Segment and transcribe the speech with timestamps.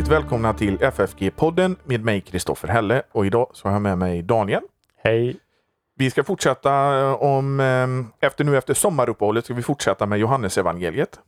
[0.00, 4.22] hjärtligt välkomna till FFG-podden med mig Kristoffer Helle och idag så har jag med mig
[4.22, 4.62] Daniel.
[4.96, 5.36] Hej!
[5.96, 10.58] Vi ska fortsätta eh, om, eh, efter nu efter sommaruppehållet ska vi fortsätta med Johannes
[10.58, 11.20] evangeliet.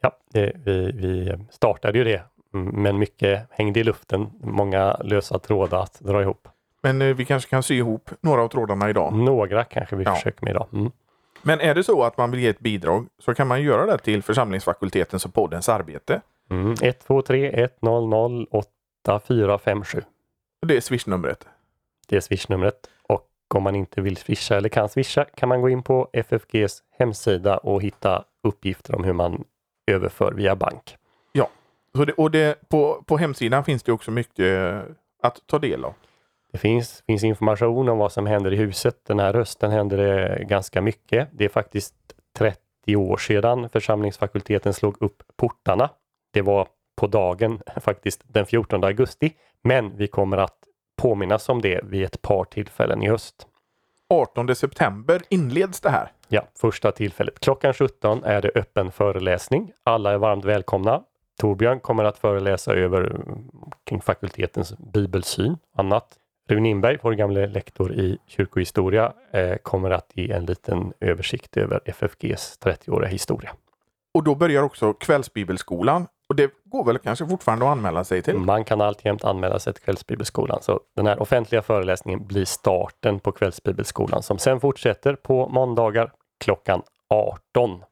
[0.00, 2.22] Ja, det, vi, vi startade ju det,
[2.52, 4.30] men mycket hängde i luften.
[4.40, 6.48] Många lösa trådar att dra ihop.
[6.82, 9.12] Men eh, vi kanske kan sy ihop några av trådarna idag.
[9.12, 10.14] Några kanske vi Ja.
[10.14, 10.66] försöker med idag.
[10.72, 10.90] Mm.
[11.42, 13.98] Men är det så att man vill ge ett bidrag så kan man göra det
[13.98, 16.20] till församlingsfakultetens och poddens arbete.
[16.50, 16.74] Mm.
[16.82, 20.02] 123 100 8457.
[20.66, 21.46] Det är swishnumret.
[22.08, 22.90] Det är swishnumret.
[23.02, 26.82] Och om man inte vill swisha eller kan swisha kan man gå in på FFGs
[26.98, 29.44] hemsida och hitta uppgifter om hur man
[29.86, 30.96] överför via bank.
[31.98, 34.80] Så det, och det, på, på hemsidan finns det också mycket eh,
[35.22, 35.94] att ta del av.
[36.52, 38.96] Det finns, finns information om vad som händer i huset.
[39.06, 41.28] Den här hösten händer det ganska mycket.
[41.32, 41.94] Det är faktiskt
[42.38, 45.90] 30 år sedan församlingsfakulteten slog upp portarna.
[46.38, 49.32] Det var på dagen, faktiskt den 14 augusti.
[49.62, 50.56] Men vi kommer att
[50.96, 53.46] påminnas om det vid ett par tillfällen i höst.
[54.08, 56.12] 18 september inleds det här.
[56.28, 57.40] Ja, första tillfället.
[57.40, 59.72] Klockan 17 är det öppen föreläsning.
[59.84, 61.02] Alla är varmt välkomna.
[61.38, 63.50] Torbjörn kommer att föreläsa över mm,
[63.84, 66.16] kring fakultetens bibelsyn och annat.
[66.48, 71.80] Rune Inberg, vår gamle lektor i kyrkohistoria, eh, kommer att ge en liten översikt över
[71.84, 73.50] FFGs 30-åriga historia.
[74.14, 76.06] Och då börjar också kvällsbibelskolan.
[76.28, 78.38] Och det går väl kanske fortfarande att anmäla sig till.
[78.38, 80.62] Man kan alltjämt anmäla sig till Kvällsbibelskolan.
[80.62, 86.82] Så den här offentliga föreläsningen blir starten på Kvällsbibelskolan som sen fortsätter på måndagar klockan
[87.08, 87.84] 18.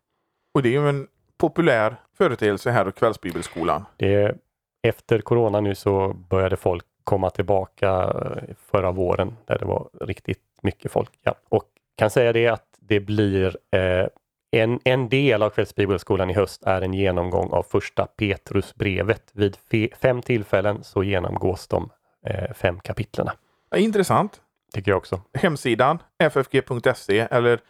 [0.55, 1.07] Och det är ju en
[1.39, 3.85] populär företeelse här och kvällsbibelskolan.
[3.97, 4.37] Det,
[4.83, 10.43] efter corona nu så började folk komma tillbaka eh, förra våren där det var riktigt
[10.61, 11.11] mycket folk.
[11.23, 11.35] Ja.
[11.49, 11.65] Och
[11.97, 14.07] kan säga det att det blir eh,
[14.51, 19.31] en, en del av Kvällsbibelskolan i höst är en genomgång av första Petrusbrevet.
[19.33, 21.91] Vid fe, fem tillfällen så genomgås de
[22.27, 23.33] eh, fem kapitlerna.
[23.77, 24.41] Intressant.
[24.75, 25.21] Tycker jag också.
[25.35, 27.61] Hemsidan ffg.se eller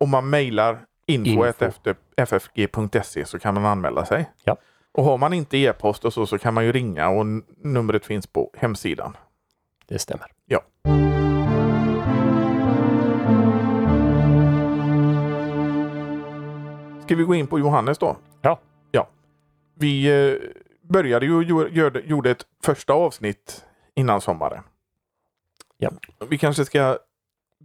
[0.00, 1.44] om man mejlar info, Info.
[1.44, 4.30] efter ffg.se så kan man anmäla sig.
[4.44, 4.56] Ja.
[4.92, 7.26] Och har man inte e-post och så, så kan man ju ringa och
[7.56, 9.16] numret finns på hemsidan.
[9.88, 10.26] Det stämmer.
[10.46, 10.62] Ja.
[17.06, 18.16] Ska vi gå in på Johannes då?
[18.42, 18.58] Ja.
[18.90, 19.08] Ja.
[19.74, 20.38] Vi eh,
[20.82, 24.62] började ju gör- gjorde ett första avsnitt innan sommaren.
[25.78, 25.90] Ja.
[26.28, 26.98] Vi kanske ska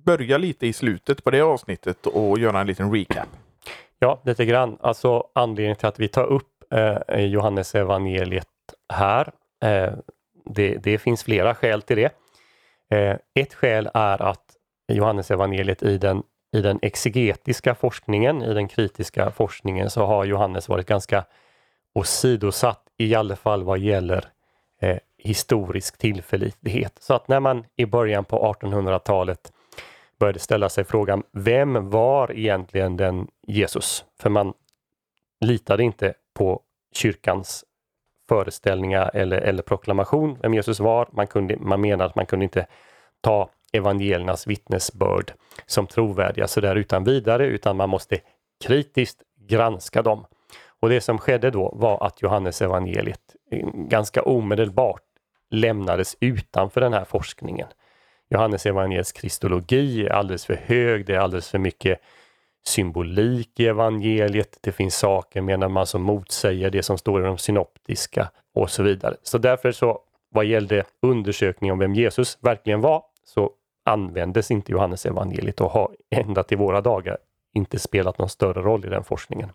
[0.06, 3.28] börja lite i slutet på det avsnittet och göra en liten recap.
[4.00, 4.78] Ja, lite grann.
[4.82, 8.48] Alltså anledningen till att vi tar upp eh, Johannes evangeliet
[8.94, 9.32] här.
[9.64, 9.94] Eh,
[10.46, 12.12] det, det finns flera skäl till det.
[12.98, 14.44] Eh, ett skäl är att
[14.88, 20.70] Johannes evangeliet i den, i den exegetiska forskningen, i den kritiska forskningen, så har Johannes
[20.70, 21.26] varit ganska
[21.94, 24.26] åsidosatt, i alla fall vad gäller
[24.82, 26.98] eh, historisk tillförlitlighet.
[27.00, 29.54] Så att när man i början på 1800-talet
[30.20, 34.06] började ställa sig frågan, vem var egentligen den Jesus?
[34.20, 34.54] För man
[35.42, 36.62] litade inte på
[36.94, 37.66] kyrkans
[38.30, 41.10] föreställningar eller, eller proklamation vem Jesus var.
[41.12, 42.68] Man, kunde, man menar att man kunde inte
[43.22, 45.34] ta evangeliernas vittnesbörd
[45.66, 48.20] som trovärdiga sådär utan vidare, utan man måste
[48.64, 50.26] kritiskt granska dem.
[50.80, 55.04] Och det som skedde då var att Johannes evangeliet eh, ganska omedelbart
[55.50, 57.68] lämnades utanför den här forskningen.
[58.30, 62.02] Johannes evangeliets kristologi är alldeles för hög, det är alldeles för mycket
[62.66, 64.58] symbolik i evangeliet.
[64.62, 68.84] Det finns saker menar man som motsäger det som står i de synoptiska och så
[68.84, 69.16] vidare.
[69.24, 70.00] Så därför så
[70.30, 73.52] vad gällde undersökning om vem Jesus verkligen var så
[73.84, 77.18] användes inte Johannes evangeliet och har ända till våra dagar
[77.54, 79.50] inte spelat någon större roll i den forskningen.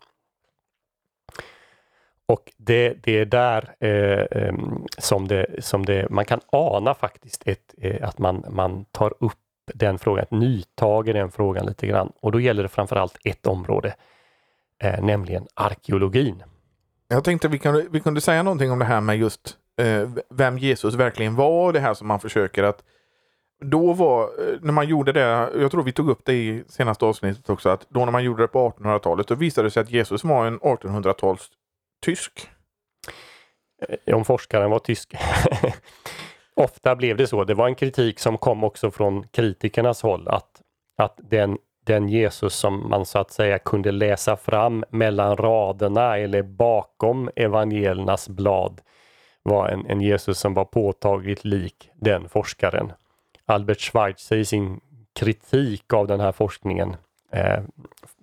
[2.29, 4.55] Och det, det är där eh, eh
[4.99, 9.39] som, det, som det, man kan ana faktiskt ett, eh, att man, man tar upp
[9.75, 12.13] den frågan, ett nytag i den frågan lite grann.
[12.21, 13.95] Och då gäller det framförallt ett område,
[14.83, 16.43] eh, nämligen arkeologin.
[17.09, 20.59] Jag tänkte vi kunde, vi kunde säga någonting om det här med just eh, vem
[20.59, 22.83] Jesus verkligen var och det här som man försöker att
[23.65, 27.05] då var, eh, när man gjorde det, jag tror vi tog upp det i senaste
[27.05, 29.91] avsnittet också, att då när man gjorde det på 1800-talet, då visade det sig att
[29.91, 31.51] Jesus var en 1800-tals
[32.05, 32.49] tysk.
[33.89, 35.15] Eh, om forskaren var tysk.
[36.55, 37.45] Ofta blev det så.
[37.45, 40.63] Det var en kritik som kom också från kritikernas håll att,
[40.99, 46.43] att den, den Jesus som man så att säga kunde läsa fram mellan raderna eller
[46.43, 48.81] bakom evangeliernas blad
[49.43, 52.93] var en, en Jesus som var påtagligt lik den forskaren.
[53.47, 54.81] Albert Schweitzer i sin
[55.15, 56.97] kritik av den här forskningen
[57.33, 57.61] eh,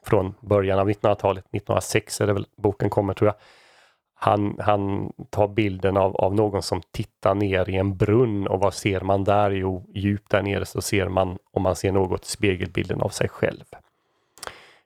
[0.05, 3.35] från början av 1900-talet, 1906 är det väl boken kommer tror jag.
[4.15, 8.73] han, han tar bilden av, av någon som tittar ner i en brunn och vad
[8.73, 9.51] ser man där?
[9.51, 13.63] Jo, djupt där nere så ser man, om man ser något, spegelbilden av sig själv.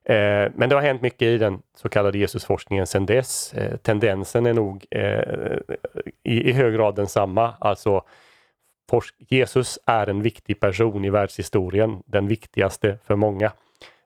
[0.10, 3.54] Eh, men det har hänt mycket i den så kallade Jesusforskningen sedan dess.
[3.54, 5.58] Eh, tendensen är nog eh,
[6.24, 7.54] i, i hög grad densamma.
[7.60, 8.04] Alltså
[9.30, 13.52] Jesus är en viktig person i världshistorien, den viktigaste för många.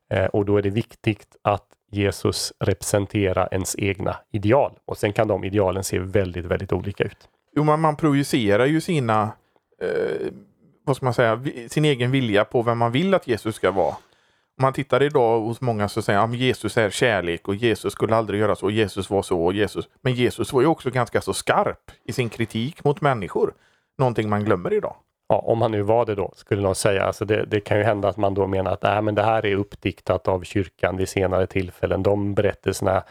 [0.09, 4.71] Eh, och då är det viktigt att Jesus representerar ens egna ideal.
[4.85, 7.29] Och sen kan de idealen se väldigt, väldigt olika ut.
[7.55, 9.31] Jo, man, man projicerar ju sina,
[9.81, 10.31] eh,
[10.83, 13.95] vad ska man säga, sin egen vilja på vem man vill att Jesus ska vara.
[14.57, 18.15] Om man tittar idag hos många så säger att Jesus är kärlek och Jesus skulle
[18.15, 18.65] aldrig göra så.
[18.65, 19.89] Och Jesus var så och Jesus.
[20.01, 23.53] Men Jesus var ju också ganska så skarp i sin kritik mot människor.
[23.97, 24.95] Någonting man glömmer idag.
[25.29, 27.03] Ja, om han nu var det då, skulle någon säga.
[27.03, 29.45] Alltså det, det kan ju hända att man då menar att äh, men det här
[29.45, 32.03] är uppdiktat av kyrkan vid senare tillfällen.
[32.03, 33.03] De berättelserna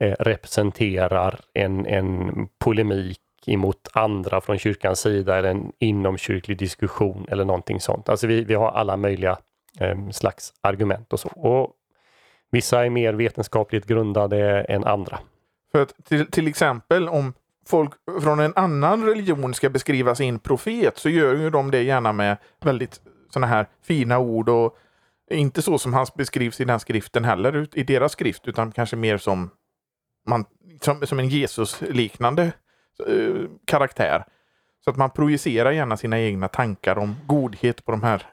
[0.00, 7.44] eh, representerar en, en polemik emot andra från kyrkans sida eller en inomkyrklig diskussion eller
[7.44, 8.08] någonting sånt.
[8.08, 9.38] Alltså vi, vi har alla möjliga
[9.80, 11.28] eh, slags argument och så.
[11.28, 11.72] Och
[12.50, 15.18] vissa är mer vetenskapligt grundade än andra.
[15.72, 17.32] För att till, till exempel om
[17.68, 17.92] folk
[18.22, 22.36] från en annan religion ska beskriva sin profet så gör ju de det gärna med
[22.64, 23.00] väldigt
[23.30, 24.76] sådana här fina ord och
[25.30, 29.18] inte så som han beskrivs i den skriften heller, i deras skrift, utan kanske mer
[29.18, 29.50] som,
[30.26, 30.44] man,
[30.80, 32.52] som, som en Jesus-liknande
[33.06, 33.34] eh,
[33.64, 34.24] karaktär.
[34.84, 38.26] Så att man projicerar gärna sina egna tankar om godhet på de här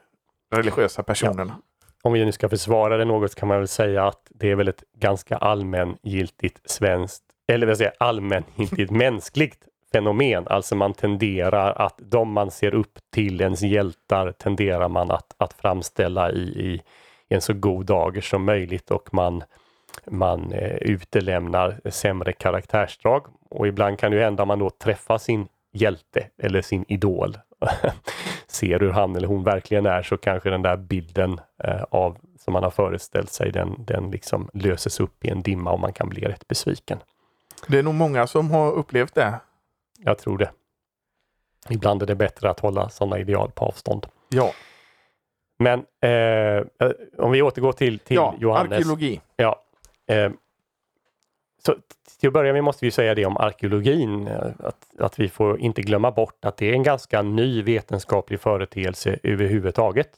[0.52, 1.56] religiösa personerna.
[1.58, 1.62] Ja.
[2.04, 4.68] Om vi nu ska försvara det något kan man väl säga att det är väl
[4.68, 10.48] ett ganska allmängiltigt svenskt eller vill säga allmängiltigt mänskligt fenomen.
[10.48, 15.54] Alltså man tenderar att de man ser upp till, ens hjältar, tenderar man att, att
[15.54, 16.82] framställa i, i,
[17.30, 19.44] i en så god dager som möjligt och man,
[20.08, 23.26] man eh, utelämnar sämre karaktärsdrag.
[23.50, 27.38] Och ibland kan det hända att man då träffar sin hjälte eller sin idol,
[28.48, 32.54] ser hur han eller hon verkligen är, så kanske den där bilden eh, av som
[32.54, 36.10] man har föreställt sig, den, den liksom löses upp i en dimma och man kan
[36.10, 37.00] bli rätt besviken.
[37.68, 39.40] Det är nog många som har upplevt det.
[40.00, 40.52] Jag tror det.
[41.70, 44.08] Ibland är det bättre att hålla sådana ideal på avstånd.
[44.30, 44.52] Ja.
[45.60, 46.66] Men eh,
[47.18, 48.72] om vi återgår till, till ja, Johannes.
[48.72, 49.22] Arkeologi.
[49.36, 49.62] Ja.
[50.08, 50.32] Eh,
[51.66, 51.76] så
[52.20, 55.60] till att börja med måste vi säga det om arkeologin, eh, att, att vi får
[55.60, 60.10] inte glömma bort att det är en ganska ny vetenskaplig företeelse överhuvudtaget.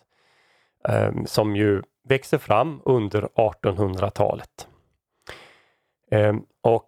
[0.87, 4.67] Eh, som ju växer fram under 1800-talet.
[6.11, 6.86] Eh, och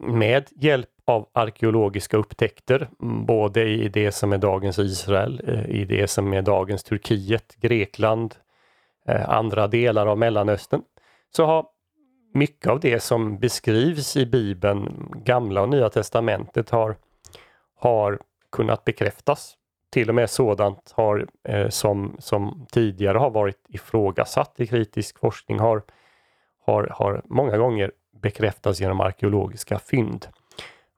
[0.00, 5.84] med hjälp av arkeologiska upptäckter, mm, både i det som är dagens Israel, eh, i
[5.84, 8.34] det som är dagens Turkiet, Grekland,
[9.06, 10.82] eh, andra delar av Mellanöstern,
[11.36, 11.66] så har
[12.34, 16.96] mycket av det som beskrivs i Bibeln, Gamla och Nya Testamentet, har,
[17.76, 18.18] har
[18.52, 19.54] kunnat bekräftas.
[19.90, 25.58] Till och med sådant har, eh, som, som tidigare har varit ifrågasatt i kritisk forskning
[25.58, 25.82] har,
[26.66, 30.26] har, har många gånger bekräftas genom arkeologiska fynd.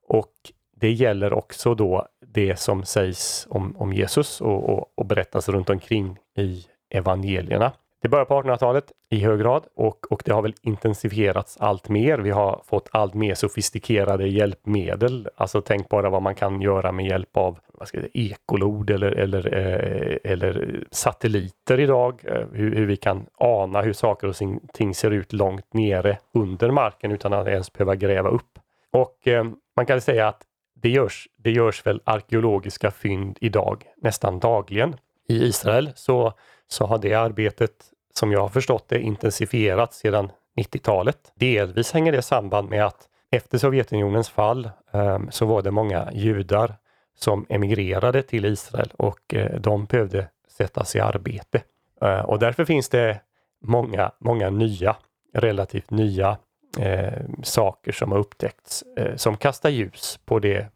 [0.09, 0.33] Och
[0.77, 5.71] det gäller också då det som sägs om, om Jesus och, och, och berättas runt
[5.71, 7.73] omkring i evangelierna.
[8.03, 12.19] Det börjar på 1800-talet i hög grad och, och det har väl intensifierats allt mer.
[12.19, 15.29] Vi har fått allt mer sofistikerade hjälpmedel.
[15.37, 19.13] Alltså tänk bara vad man kan göra med hjälp av vad ska det, ekolod eller,
[19.13, 22.21] eller, eh, eller satelliter idag.
[22.25, 24.37] Eh, hur, hur, vi kan ana hur saker och
[24.73, 28.59] ting ser ut långt nere under marken utan att ens behöva gräva upp.
[28.93, 29.45] Och eh,
[29.77, 30.43] man kan säga att
[30.75, 34.97] det görs, det görs väl arkeologiska fynd idag nästan dagligen.
[35.29, 36.33] I Israel så
[36.73, 37.71] så har det arbetet,
[38.15, 41.33] som jag har förstått det, intensifierats sedan 90-talet.
[41.35, 46.75] Delvis hänger det samband med att efter Sovjetunionens fall ehm, så var det många judar
[47.19, 51.63] som emigrerade till Israel och eh, de behövde sättas i arbete.
[52.03, 53.21] Eh, och därför finns det
[53.65, 54.97] många, många nya,
[55.35, 56.39] relativt nya
[56.79, 60.69] eh, saker som har upptäckts eh, som kastar ljus på det,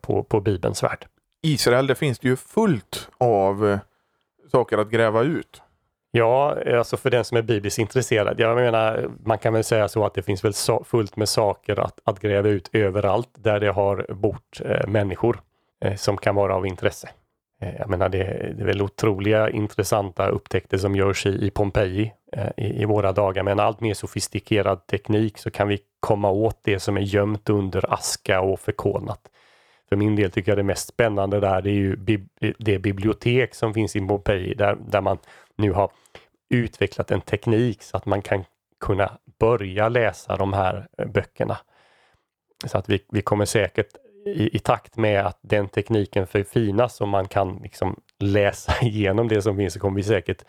[0.00, 1.06] på, på Bibelns värld.
[1.42, 3.78] Israel, det finns det ju fullt av
[4.50, 5.62] saker att gräva ut.
[6.14, 8.40] Ja, alltså för den som är bibliskt intresserad.
[8.40, 11.80] Jag menar, man kan väl säga så att det finns väl so fullt med saker
[11.80, 15.40] att, att gräva ut överallt där det har bott eh, människor
[15.84, 17.08] eh, som kan vara av intresse.
[17.62, 18.18] Eh, jag menar, det,
[18.56, 23.12] det, är väl otroliga intressanta upptäckter som görs i, i Pompeji eh, i, i, våra
[23.12, 23.42] dagar.
[23.42, 27.50] Med en allt mer sofistikerad teknik så kan vi komma åt det som är gömt
[27.50, 29.20] under aska och förkolnat.
[29.92, 31.96] För min del tycker jag det mest spännande där det är ju
[32.58, 35.18] det bibliotek som finns i Pompeji där, där man
[35.56, 35.90] nu har
[36.50, 38.44] utvecklat en teknik så att man kan
[38.80, 41.58] kunna börja läsa de här eh, böckerna.
[42.66, 43.88] Så att vi, vi kommer säkert
[44.26, 49.42] i, i takt med att den tekniken förfinas och man kan liksom läsa igenom det
[49.42, 50.44] som finns så kommer vi säkert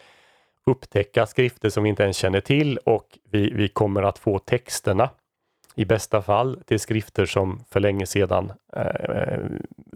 [0.66, 5.10] upptäcka skrifter som vi inte ens känner till och vi, vi kommer att få texterna
[5.76, 9.40] i bästa fall till skrifter som för länge sedan eh, eh,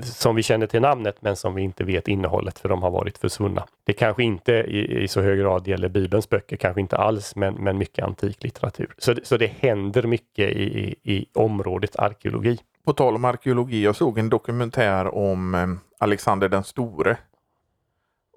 [0.02, 3.18] som vi känner till namnet men som vi inte vet innehållet för de har varit
[3.18, 3.68] försvunna.
[3.84, 7.54] Det kanske inte i, i så hög grad gäller Bibelns böcker, kanske inte alls, men,
[7.54, 8.94] men mycket antik litteratur.
[8.98, 12.60] Så, så det händer mycket i, i, i området arkeologi.
[12.86, 15.68] På tal om arkeologi, jag såg en dokumentär om eh,
[16.00, 17.18] Alexander den store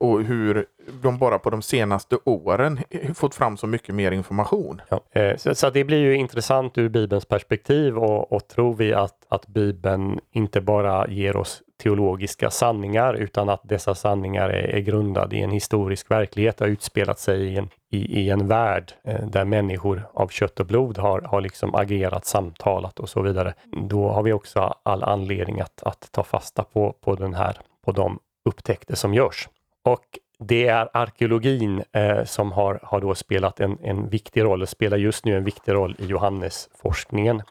[0.00, 0.66] och hur
[1.02, 2.80] de bara på de senaste åren
[3.14, 4.80] fått fram så mycket mer information.
[4.88, 5.04] Ja.
[5.12, 9.26] Eh, så, så, det blir ju intressant ur Bibelns perspektiv och, och tror vi att,
[9.28, 15.36] att Bibeln inte bara ger oss teologiska sanningar utan att dessa sanningar är, är grundade
[15.36, 19.44] i en historisk verklighet, har utspelat sig i en, i, i en värld eh, där
[19.44, 23.54] människor av kött och blod har, har liksom agerat, samtalat och så vidare.
[23.88, 27.92] Då har vi också all anledning att, att ta fasta på, på den här, på
[27.92, 29.48] de upptäckter som görs.
[29.82, 34.68] Och det är arkeologin eh, som har, har då spelat en, en viktig roll och
[34.68, 37.42] spelar just nu en viktig roll i Johannesforskningen.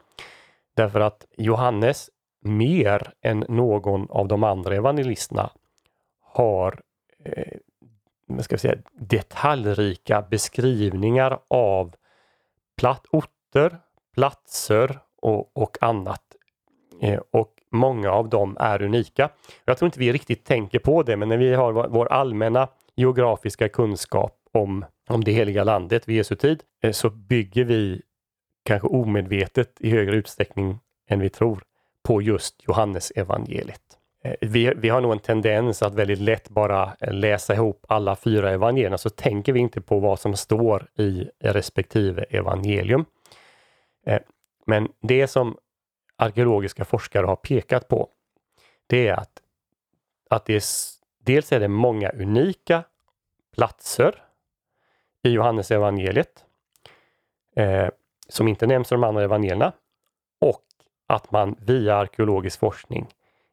[0.74, 2.10] Därför att Johannes
[2.40, 5.50] mer än någon av de andra evangelisterna
[6.20, 6.80] har
[7.24, 7.58] eh,
[8.38, 11.94] ska säga, detaljrika beskrivningar av
[12.76, 13.78] platt, orter,
[14.14, 16.22] platser och, och annat.
[17.02, 19.30] Eh, och många av dem är unika.
[19.64, 23.68] Jag tror inte vi riktigt tänker på det, men när vi har vår allmänna geografiska
[23.68, 28.02] kunskap om, om det heliga landet vid Jesu tid, eh, så bygger vi
[28.64, 31.62] kanske omedvetet i högre utsträckning än vi tror
[32.02, 33.82] på just Johannes evangeliet.
[34.24, 38.16] Eh, vi, vi har nog en tendens att väldigt lätt bara eh, läsa ihop alla
[38.16, 43.04] fyra evangelierna, så tänker vi inte på vad som står i respektive evangelium.
[44.66, 45.56] Men det som
[46.20, 48.08] arkeologiska forskare har pekat på,
[48.86, 49.42] det är att,
[50.30, 50.62] att det är,
[51.24, 52.84] dels är det många unika
[53.54, 54.24] platser
[55.22, 56.44] i Johannes evangeliet
[57.56, 57.88] eh,
[58.28, 59.72] som inte nämns i de andra evangelierna
[60.40, 60.64] och
[61.06, 63.06] att man via arkeologisk forskning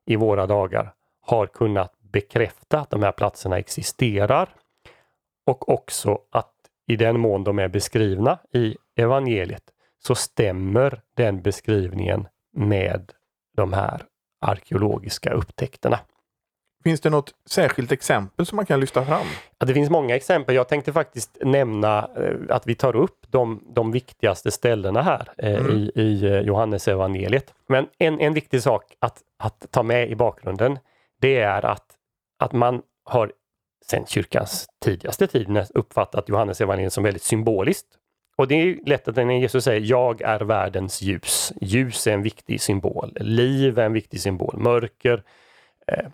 [0.05, 4.55] i våra dagar har kunnat bekräfta att de här platserna existerar
[5.45, 6.53] och också att
[6.88, 9.63] i den mån de är beskrivna i evangeliet
[10.00, 12.27] så stämmer den beskrivningen
[12.58, 13.12] med
[13.58, 14.04] de här
[14.42, 16.00] arkeologiska upptäckterna.
[16.84, 19.26] Finns det något särskilt exempel som man kan lyfta fram?
[19.60, 20.56] Ja, det finns många exempel.
[20.56, 25.56] Jag tänkte faktiskt nämna eh, att vi tar upp de, de viktigaste ställena här eh,
[25.56, 25.72] mm.
[25.72, 27.54] i, i eh, Johannes evangeliet.
[27.68, 30.80] Men en, en viktig sak att, att ta med i bakgrunden,
[31.22, 31.86] det är att,
[32.40, 33.32] att man har
[33.86, 37.88] sedan kyrkans tidigaste tid uppfattat Johannes evangeliet som väldigt symboliskt.
[38.38, 41.53] Och det är lätt att när Jesus säger jag är världens ljus.
[41.62, 43.17] Ljus är en viktig symbol.
[43.20, 44.58] Liv är en viktig symbol.
[44.58, 45.24] Mörker,
[45.88, 46.08] eh,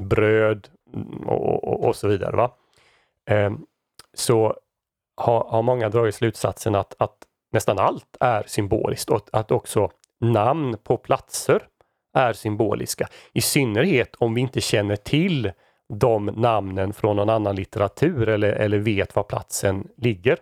[0.00, 0.68] bröd
[1.26, 2.36] och, och, och, så vidare.
[2.36, 2.54] Va?
[3.30, 3.50] Eh,
[4.14, 4.56] så
[5.16, 7.16] har, har många dragit slutsatsen att, att
[7.52, 11.62] nästan allt är symboliskt och att också namn på platser
[12.14, 13.08] är symboliska.
[13.32, 15.52] I synnerhet om vi inte känner till
[15.88, 20.38] de namnen från någon annan litteratur eller, eller vet var platsen ligger.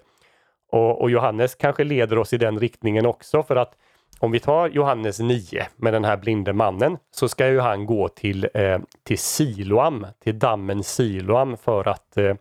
[0.74, 3.74] Och, och, Johannes kanske leder oss i den riktningen också för att
[4.18, 8.08] om vi tar Johannes 9 med den här blinde mannen så ska ju han gå
[8.08, 12.34] till, eh, till Siloam, till dammen Siloam för att, eh,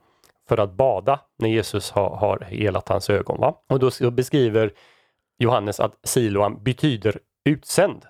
[0.49, 3.39] för att bada när Jesus har, har helat hans ögon.
[3.39, 3.55] Va?
[3.69, 4.71] Och då beskriver
[5.39, 8.05] Johannes att Siloam betyder utsänd.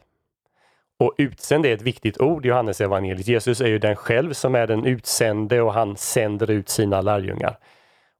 [0.99, 3.27] Och utsänd är ett viktigt ord i Johannes evangeliet.
[3.27, 7.57] Jesus är ju den själv som är den utsände och han sänder ut sina lärjungar.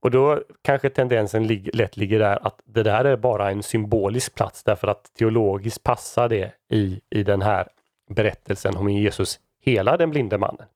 [0.03, 4.35] Och då kanske tendensen lig lätt ligger där att det där är bara en symbolisk
[4.35, 7.67] plats därför att teologiskt passar det i, i den här
[8.09, 10.67] berättelsen om Jesus hela den blinde mannen.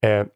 [0.00, 0.26] Eh,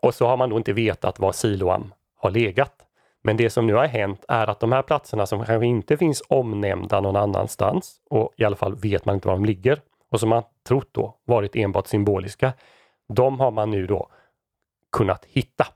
[0.00, 2.74] och så har man då inte vetat var Siloam har legat.
[3.22, 6.22] Men det som nu har hänt är att de här platserna som kanske inte finns
[6.28, 10.28] omnämnda någon annanstans och i alla fall vet man inte var de ligger och som
[10.28, 12.52] man trott då varit enbart symboliska.
[13.08, 14.08] De har man nu då
[14.92, 15.66] kunnat hitta.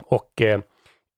[0.00, 0.60] Och eh,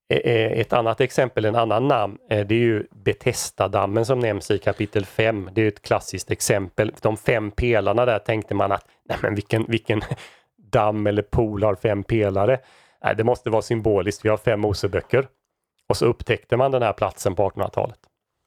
[0.08, 4.50] e, e, ett annat exempel, en annan namn, eh, det är ju Betestadammen som nämns
[4.50, 5.50] i kapitel 5.
[5.52, 6.92] Det är ett klassiskt exempel.
[7.00, 10.02] De fem pelarna där tänkte man att nej men vilken, vilken
[10.72, 12.60] damm eller pool har fem pelare?
[13.04, 15.26] Nej, det måste vara symboliskt, vi har fem Moseböcker.
[15.88, 17.98] Och så upptäckte man den här platsen på 1800-talet.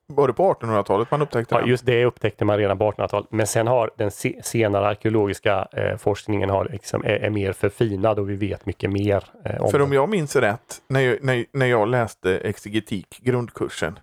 [0.09, 3.27] Var det på 1800-talet man upptäckte ja, Just det upptäckte man redan på 1800-talet.
[3.31, 4.11] Men sen har den
[4.43, 9.23] senare arkeologiska eh, forskningen har liksom, är, är, mer förfinad och vi vet mycket mer.
[9.45, 13.99] Eh, om För om jag minns rätt, när jag, när, när jag läste exegetik, grundkursen,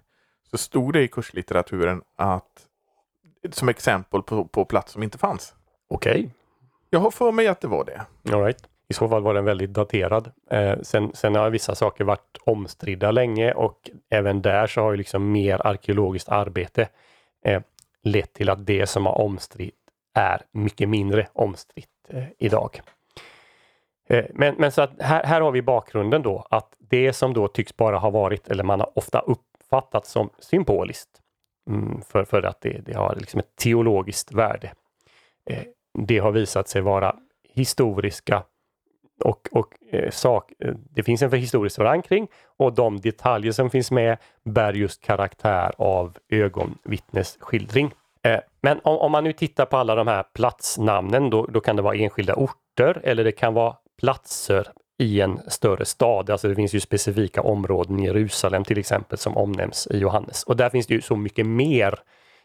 [0.50, 2.66] så stod det i kurslitteraturen att
[3.50, 5.54] som exempel på, på plats som inte fanns.
[5.88, 6.30] Okej, okay.
[6.90, 8.02] Jag har för mig att det var det.
[8.34, 8.64] All right.
[8.88, 10.30] I så fall var den väldigt daterad.
[10.50, 14.96] Eh, sen, sen har vissa saker varit omstridda länge och även där så har ju
[14.96, 16.88] liksom mer arkeologiskt arbete
[17.44, 17.62] eh,
[18.02, 19.74] lett till att det som har omstritt
[20.14, 22.80] är mycket mindre omstritt eh, idag.
[24.08, 27.48] Eh, men, men så att här, här har vi bakgrunden då att det som då
[27.48, 31.20] tycks bara ha varit, eller man har ofta uppfattat som symboliskt,
[31.70, 34.72] mm, för, för att det, det har liksom ett teologiskt värde.
[35.50, 35.62] Eh,
[35.98, 37.16] det har visat sig vara
[37.54, 38.42] historiska
[39.20, 43.70] och, och eh, sak, eh, det finns en för historisk förankring och de detaljer som
[43.70, 47.90] finns med bär just karaktär av ögonvittnesskildring.
[48.22, 51.76] Eh, men om, om, man nu tittar på alla de här platsnamnen, då, då kan
[51.76, 54.68] det vara enskilda orter eller det kan vara platser
[54.98, 56.30] i en större stad.
[56.30, 60.42] Alltså det finns ju specifika områden i Jerusalem till exempel som omnämns i Johannes.
[60.42, 61.98] Och där finns det ju så mycket mer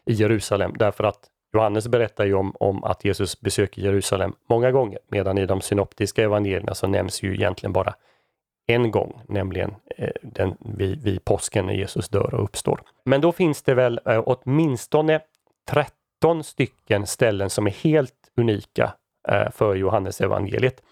[0.06, 4.98] i Jerusalem därför att Johannes berättar ju om, om att Jesus besöker Jerusalem många gånger
[5.08, 7.94] medan i de synoptiska evangelierna så nämns ju egentligen bara
[8.66, 12.80] en gång, nämligen eh, den, vid, vid påsken när Jesus dör och uppstår.
[13.04, 15.20] Men då finns det väl eh, åtminstone
[15.70, 18.92] 13 stycken ställen som är helt unika
[19.28, 20.82] eh, för Johannes evangeliet.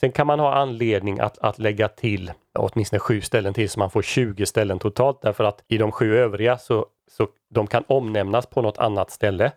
[0.00, 3.90] Sen kan man ha anledning att, att lägga till åtminstone sju ställen till så man
[3.90, 8.46] får 20 ställen totalt därför att i de sju övriga så, så de kan omnämnas
[8.46, 9.52] på något annat ställe.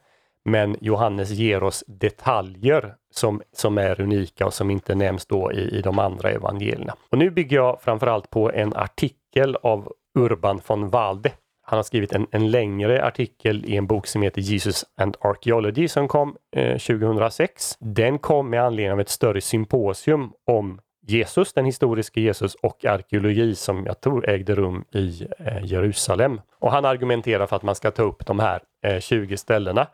[0.46, 5.77] Men Johannes ger oss detaljer som, som är unika och som inte nämns då i,
[5.77, 6.96] i de andra evangelierna.
[7.10, 11.31] Och nu bygger jag framförallt på en artikel av Urban von Walde.
[11.62, 15.88] Han har skrivit en, en längre artikel i en bok som heter Jesus and Archaeology
[15.88, 17.75] som kom eh, 2006.
[17.79, 23.55] Den kom med anledning av ett större symposium om Jesus, den historiska Jesus och arkeologi
[23.55, 26.42] som jag tror ägde rum i eh, Jerusalem.
[26.59, 29.87] Och han argumenterar för att man ska ta upp de här eh, 20 ställena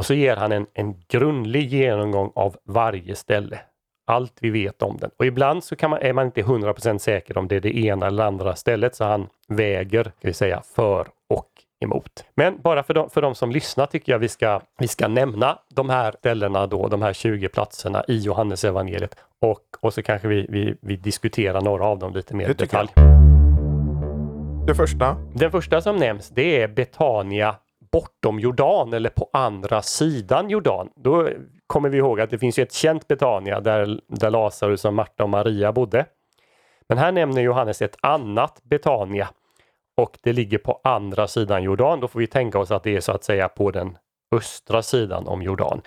[0.00, 3.60] och så ger han en, en grundlig genomgång av varje ställe.
[4.06, 5.10] Allt vi vet om den.
[5.18, 8.24] Och ibland så man, är man inte 100% säker om det är det ena eller
[8.24, 11.48] andra stället så han väger, ska vi säga, för och
[11.84, 12.24] emot.
[12.34, 15.58] Men bara för de, för de som lyssnar tycker jag vi ska, vi ska nämna
[15.74, 20.28] de här ställena då, de här 20 platserna i Johannes evangeliet och, och så kanske
[20.28, 22.88] vi, vi, vi diskuterar några av dem lite mer i detalj.
[24.66, 25.16] Det första?
[25.34, 27.56] Den första som nämns det är Betania
[27.92, 30.90] bortom Jordan eller på andra sidan Jordan.
[30.96, 31.28] Då
[31.66, 35.30] kommer vi ihåg att det finns ett känt Betania där, där Lazarus och Marta och
[35.30, 36.06] Maria bodde.
[36.88, 39.28] Men här nämner Johannes ett annat Betania
[39.96, 42.00] och det ligger på andra sidan Jordan.
[42.00, 43.98] Då får vi tänka oss att det är så att säga på den
[44.34, 45.82] östra sidan om Jordan.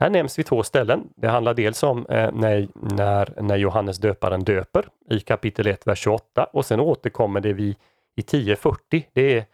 [0.00, 1.08] Här nämns vi två ställen.
[1.16, 5.98] Det handlar dels om eh, när, när, när Johannes döparen döper i kapitel 1, vers
[5.98, 7.76] 28 och sen återkommer det vid
[8.16, 9.04] i 10.40.
[9.12, 9.44] Det är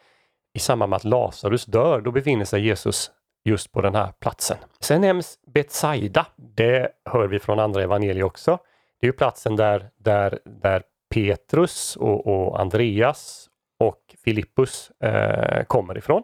[0.55, 3.11] i samband med att Lazarus dör, då befinner sig Jesus
[3.45, 4.57] just på den här platsen.
[4.81, 6.27] Sen nämns Betsaida.
[6.37, 8.59] Det hör vi från andra evangelier också.
[9.01, 10.83] Det är platsen där, där, där
[11.15, 16.23] Petrus och, och Andreas och Filippus eh, kommer ifrån.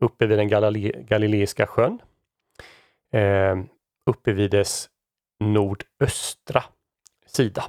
[0.00, 1.98] Uppe vid den Galile galileiska sjön.
[3.12, 3.56] Eh,
[4.06, 4.88] uppe vid dess
[5.40, 6.64] nordöstra
[7.26, 7.64] sida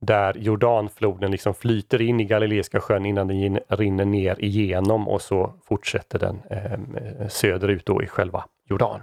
[0.00, 5.52] där Jordanfloden liksom flyter in i Galileiska sjön innan den rinner ner igenom och så
[5.64, 9.00] fortsätter den ehm, eh, söderut då i själva Jordan.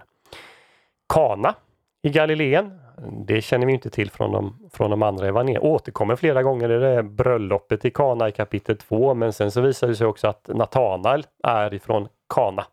[1.14, 1.56] Kana
[2.02, 2.80] i Galileen,
[3.26, 5.66] det känner vi inte till från de, från de andra evangelierna.
[5.66, 9.88] Återkommer flera gånger i det bröllopet i Kana i kapitel 2 men sen så visar
[9.88, 12.66] det sig också att Natanael är ifrån Kana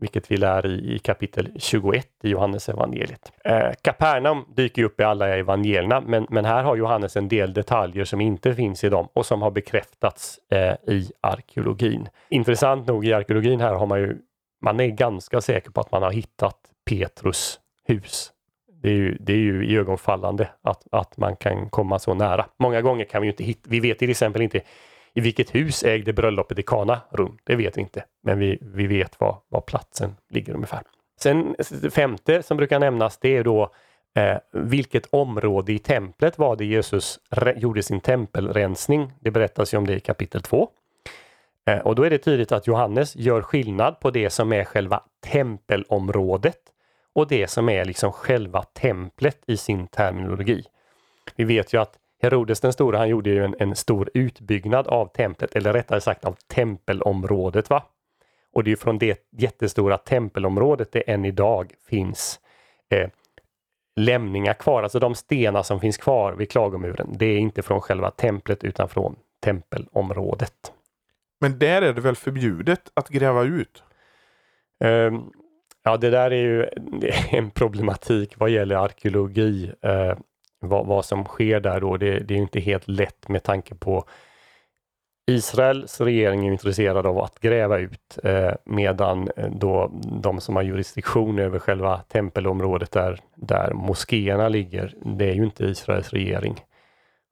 [0.00, 3.32] vilket vi lär i, i kapitel 21 i Johannes evangeliet.
[3.44, 8.04] Eh, Kapernaum dyker upp i alla evangelierna men, men här har Johannes en del detaljer
[8.04, 12.08] som inte finns i dem och som har bekräftats eh, i arkeologin.
[12.28, 14.16] Intressant nog i arkeologin här har man ju,
[14.62, 16.56] man är ganska säker på att man har hittat
[16.90, 18.32] Petrus hus.
[18.82, 22.46] Det är ju, det är ju iögonfallande att, att man kan komma så nära.
[22.58, 24.60] Många gånger kan vi ju inte hitta, vi vet till exempel inte
[25.14, 27.38] i vilket hus ägde bröllopet i Kana rum?
[27.44, 30.82] Det vet vi inte, men vi, vi vet var, var platsen ligger ungefär.
[31.20, 31.56] Sen
[31.90, 33.72] femte som brukar nämnas, det är då
[34.16, 37.18] eh, vilket område i templet var det Jesus
[37.56, 39.12] gjorde sin tempelrensning.
[39.20, 40.68] Det berättas ju om det i kapitel 2.
[41.66, 45.02] Eh, och då är det tydligt att Johannes gör skillnad på det som är själva
[45.20, 46.58] tempelområdet
[47.12, 50.64] och det som är liksom själva templet i sin terminologi.
[51.36, 55.06] Vi vet ju att Herodes den stora han gjorde ju en, en, stor utbyggnad av
[55.06, 57.70] templet, eller rättare sagt av tempelområdet.
[57.70, 57.82] va?
[58.52, 62.40] Och det är från det jättestora tempelområdet det än idag finns
[62.90, 63.10] eh,
[63.96, 67.14] lämningar kvar, alltså de stenar som finns kvar vid klagomuren.
[67.18, 70.72] Det är inte från själva templet utan från tempelområdet.
[71.40, 73.82] Men där är det väl förbjudet att gräva ut?
[74.84, 75.32] Um,
[75.82, 76.66] ja, det där är ju
[77.30, 79.72] en problematik vad gäller arkeologi.
[79.84, 80.18] Uh,
[80.60, 84.04] vad, vad, som sker där då, det, det är inte helt lätt med tanke på
[85.26, 89.90] Israels regering är intresserad av att gräva ut eh, medan eh, då
[90.22, 95.64] de som har jurisdiktion över själva tempelområdet där, där moskéerna ligger, det är ju inte
[95.64, 96.60] Israels regering.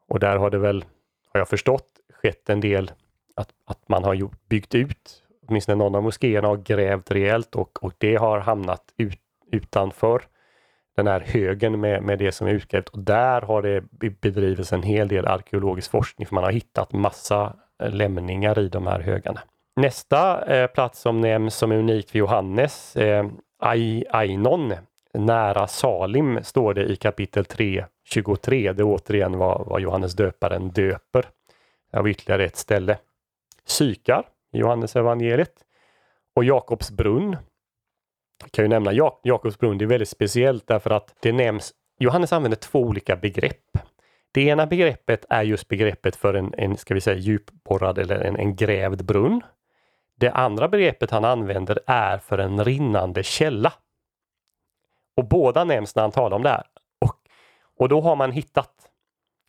[0.08, 0.84] Och där har det väl,
[1.32, 1.88] har jag förstått,
[2.22, 2.90] skett en del
[3.36, 7.84] att, att man har gjort, byggt ut, åtminstone någon av moskéerna har grävt rejält och,
[7.84, 9.20] och det har hamnat ut,
[9.52, 10.22] utanför
[10.98, 13.84] den här högen med, med det som är utgrävt och där har det
[14.20, 18.86] bedrivits en hel del arkeologisk forskning för man har hittat massa eh, lämningar i de
[18.86, 19.40] här högarna.
[19.76, 23.26] Nästa eh, plats som nämns som är unik för Johannes, eh,
[24.10, 24.74] Ainon,
[25.14, 28.72] nära Salim, står det i kapitel 3, 23.
[28.72, 31.24] Det är återigen vad, vad Johannes döparen döper
[31.92, 32.98] av ytterligare ett ställe.
[33.66, 35.54] Sykar Johannes evangeliet
[36.34, 37.36] och Jakobs brunn.
[38.40, 41.74] Jag kan ju nämna Jak Jakobs brunn, det är väldigt speciellt därför att det nämns
[41.98, 43.78] Johannes använder två olika begrepp.
[44.32, 48.36] Det ena begreppet är just begreppet för en, en ska vi säga, djupborrad eller en,
[48.36, 49.42] en grävd brunn.
[50.16, 53.72] Det andra begreppet han använder är för en rinnande källa.
[55.16, 56.66] Och båda nämns när han talar om det här.
[57.00, 57.16] Och,
[57.78, 58.72] och då har man hittat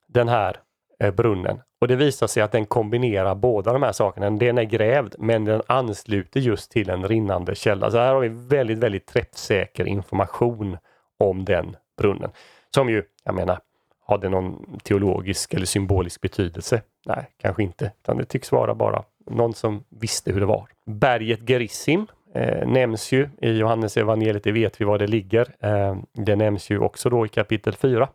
[0.08, 0.58] den här
[1.00, 4.30] eh, brunnen och det visar sig att den kombinerar båda de här sakerna.
[4.30, 7.92] Den är grävd men den ansluter just till en rinnande källa.
[7.92, 10.78] Så här har vi väldigt, väldigt träffsäker information
[11.18, 12.32] om den brunnen.
[12.76, 13.60] Som ju, jag menar,
[14.06, 16.82] har det någon teologisk eller symbolisk betydelse?
[17.06, 17.92] Nej, kanske inte.
[18.04, 20.68] Utan det tycks vara bara någon som visste hur det var.
[20.86, 25.56] Berget Gerissim eh, nämns ju i Johannes evangeliet, det vet vi var det ligger.
[25.60, 28.10] Eh, det nämns ju också då i kapitel 4.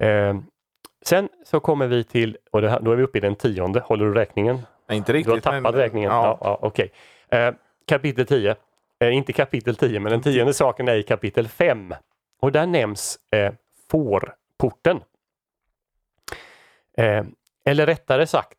[0.00, 0.36] Eh,
[1.02, 4.04] sen så kommer vi till, och här, då är vi uppe i den tionde, håller
[4.06, 4.58] du räkningen?
[4.88, 5.26] Nej, inte riktigt.
[5.26, 6.10] Du har tappat men, räkningen?
[6.10, 6.38] Ja.
[6.40, 6.66] ja, ja.
[6.66, 6.88] Okay.
[7.28, 7.54] Eh,
[7.86, 8.56] kapitel 10,
[8.98, 11.94] eh, inte kapitel 10, men den tionde saken är i kapitel 5.
[12.40, 13.52] Och där nämns eh,
[13.90, 15.00] får porten.
[16.96, 17.24] Eh,
[17.64, 18.58] eller rättare sagt,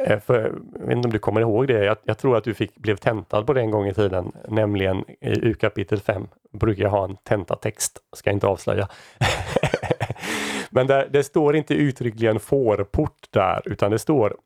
[0.00, 0.42] eh, för,
[0.78, 2.96] jag vet inte om du kommer ihåg det, jag, jag, tror att du fick, blev
[2.96, 7.04] tentad på det en gång i tiden, nämligen i U kapitel 5 brukar jag ha
[7.04, 8.88] en tentatext, ska inte avslöja.
[10.70, 14.36] Men där, det står inte uttryckligen fårport där, utan det står,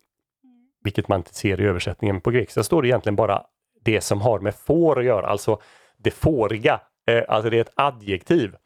[0.85, 3.43] vilket man inte ser i översättningen på grekiska, står det egentligen bara
[3.85, 5.61] det som har med får att göra, alltså
[5.97, 6.81] det fåriga.
[7.07, 8.57] Eh, alltså det är ett adjektiv.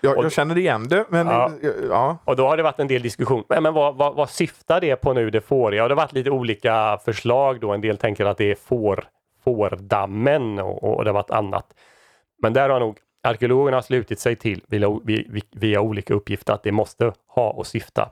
[0.00, 1.50] Jag, jag känner igen det, men ja.
[1.90, 2.18] ja.
[2.24, 3.44] Och då har det varit en del diskussion.
[3.48, 5.82] Men, men vad, vad, vad syftar det på nu, det fåriga?
[5.82, 7.72] Och det har varit lite olika förslag då.
[7.72, 9.04] En del tänker att det är får,
[9.44, 11.66] fårdammen och, och det har varit annat.
[12.42, 15.00] Men där har nog arkeologerna har slutit sig till via,
[15.52, 18.10] via, olika uppgifter att det måste ha och syfta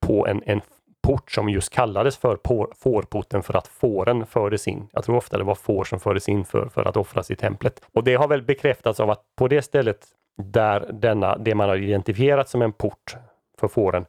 [0.00, 0.60] på en, en
[1.02, 2.38] port som just kallades för
[2.74, 4.88] fårporten för att fåren fördes in.
[4.92, 7.80] Jag tror ofta det var får som fördes in för, för att offras i templet.
[7.92, 10.06] Och det har väl bekräftats av att på det stället
[10.42, 13.16] där denna, det man har identifierat som en port
[13.60, 14.06] för fåren,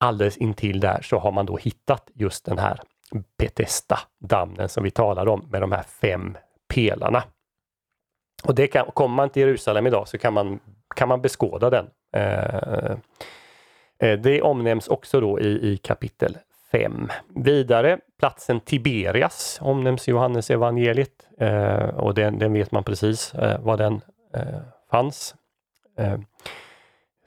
[0.00, 2.80] alldeles intill där så har man då hittat just den här
[3.38, 6.36] Petesta dammen som vi talade om med de här fem
[6.74, 7.22] pelarna.
[8.44, 10.60] Och det kan, kommer man till Jerusalem idag så kan man,
[10.94, 11.86] kan man beskåda den.
[12.12, 12.90] Eh,
[13.98, 16.38] eh det omnämns också då i, i kapitel
[16.72, 17.08] 5.
[17.28, 23.60] Vidare, platsen Tiberias omnämns i Johannes evangeliet eh, och den, den, vet man precis eh,
[23.60, 24.00] var den
[24.34, 25.34] eh, fanns.
[25.98, 26.18] Eh,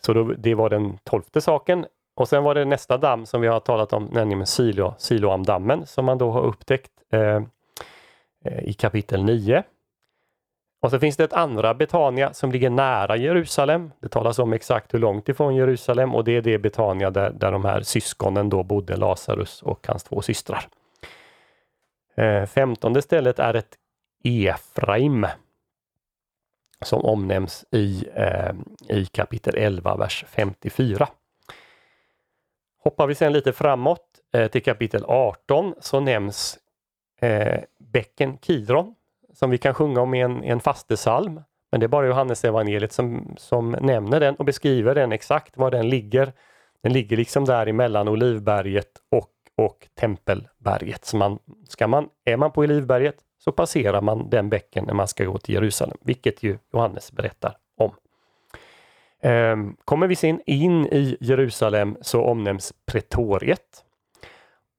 [0.02, 1.86] så då, det var den tolfte saken.
[2.16, 6.06] Och sen var det nästa damm som vi har talat om, nämligen Silo, Siloamdammen som
[6.06, 7.42] man då har upptäckt eh,
[8.46, 9.64] eh i kapitel 9.
[10.82, 13.92] Och så finns det ett andra Betania som ligger nära Jerusalem.
[14.00, 17.52] Det talas om exakt hur långt ifrån Jerusalem och det är det Betania där, där
[17.52, 20.68] de här syskonen då bodde, Lazarus och hans två systrar.
[22.16, 23.78] Eh, femtonde stället är ett
[24.24, 25.28] Efraim
[26.82, 28.54] som omnämns i, eh,
[28.90, 31.08] i kapitel 11, vers 54.
[32.84, 36.58] Hoppar vi sedan lite framåt eh, till kapitel 18 så nämns
[37.22, 38.96] eh, bäcken Kidron
[39.40, 41.42] som vi kan sjunga om i en, en fastesalm.
[41.72, 45.72] Men det är bara Johannes evangeliet som, som nämner den och beskriver den exakt var
[45.72, 46.34] den ligger.
[46.84, 51.06] Den ligger liksom där emellan Olivberget och, och Tempelberget.
[51.06, 55.08] Så man, ska man, är man på Olivberget så passerar man den bäcken när man
[55.08, 57.92] ska gå till Jerusalem, vilket ju Johannes berättar om.
[59.22, 63.84] Ehm, kommer vi sen in i Jerusalem så omnämns pretoriet.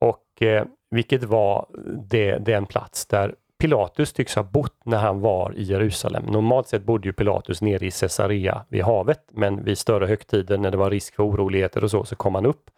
[0.01, 1.67] Och eh, vilket var
[2.09, 6.25] det, den plats där Pilatus tycks ha bott när han var i Jerusalem.
[6.25, 10.71] Normalt sett bodde ju Pilatus nere i Caesarea vid havet, men vid större högtider när
[10.71, 12.71] det var risk för oroligheter och så, så kom han upp.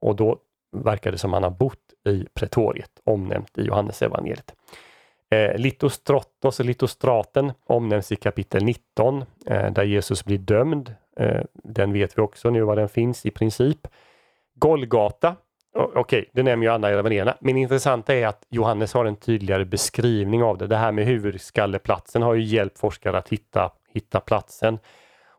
[0.00, 0.38] Och då
[0.72, 4.54] verkar det som han har bott i pretoriet, omnämnt i Johannes evangeliet.
[5.30, 10.94] Eh, Litostrotos och Litostraten omnämns i kapitel 19 eh, där Jesus blir dömd.
[11.16, 13.88] Eh, den vet vi också nu var den finns i princip.
[14.54, 15.36] Golgata,
[15.84, 19.64] okej, okay, det nämner ju alla evangelierna, men intressanta är att Johannes har en tydligare
[19.64, 20.66] beskrivning av det.
[20.66, 24.78] Det här med huvudskalleplatsen har ju hjälpt forskare att hitta, hitta platsen.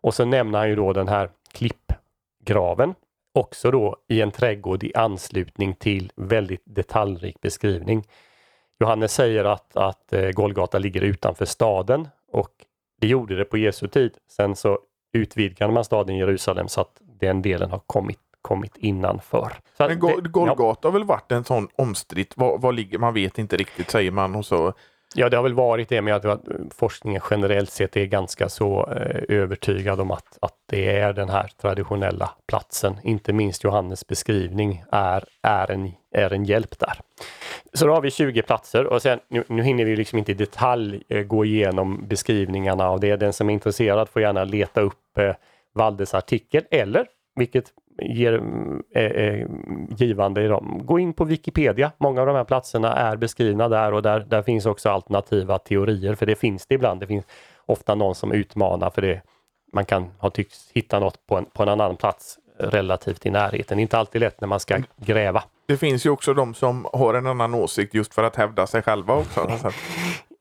[0.02, 2.96] Och så nämner han ju då den här klippgraven
[3.34, 8.04] också då i en trädgård i anslutning till väldigt detaljrik beskrivning.
[8.80, 12.52] Johannes säger att, att eh, Golgata ligger utanför staden och
[13.02, 14.18] det gjorde det på Jesu tid.
[14.28, 14.80] Sen så
[15.14, 19.54] utvidgade man staden Jerusalem så att den delen har kommit, kommit innanför.
[19.78, 20.90] Så Men Go Golgata ja.
[20.90, 24.36] har väl varit en sån omstritt, var, var ligger, man vet inte riktigt säger man
[24.36, 24.74] och så
[25.16, 26.44] Ja, det har väl varit det, men jag tror att
[26.76, 31.52] forskningen generellt sett är ganska så eh, övertygad om att, att det är den här
[31.62, 32.96] traditionella platsen.
[33.04, 37.00] Inte minst Johannes beskrivning är, är, en, är en hjälp där.
[37.74, 40.36] Så då har vi 20 platser och sen, nu, nu hinner vi liksom inte i
[40.36, 43.16] detalj eh, gå igenom beskrivningarna av det.
[43.16, 45.36] Den som är intresserad får gärna leta upp eh,
[45.74, 47.66] Valdes artikel eller, vilket
[48.02, 48.34] ger,
[48.94, 49.48] är, är
[49.98, 50.82] givande i dem.
[50.84, 51.92] Gå in på Wikipedia.
[51.98, 56.16] Många av de här platserna är beskrivna där och där, där finns också alternativa teorier
[56.16, 57.00] för det finns det ibland.
[57.00, 57.26] Det finns
[57.66, 59.22] ofta någon som utmanar för det.
[59.74, 63.78] Man kan ha tyckt hitta något på en, på en annan plats relativt i närheten.
[63.78, 65.44] Det är inte alltid lätt när man ska gräva.
[65.66, 68.82] Det finns ju också de som har en annan åsikt just för att hävda sig
[68.82, 69.60] själva också.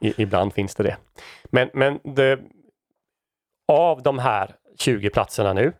[0.01, 0.97] I, ibland finns det det.
[1.45, 2.41] Men, men det,
[3.69, 5.73] av de här 20 platserna nu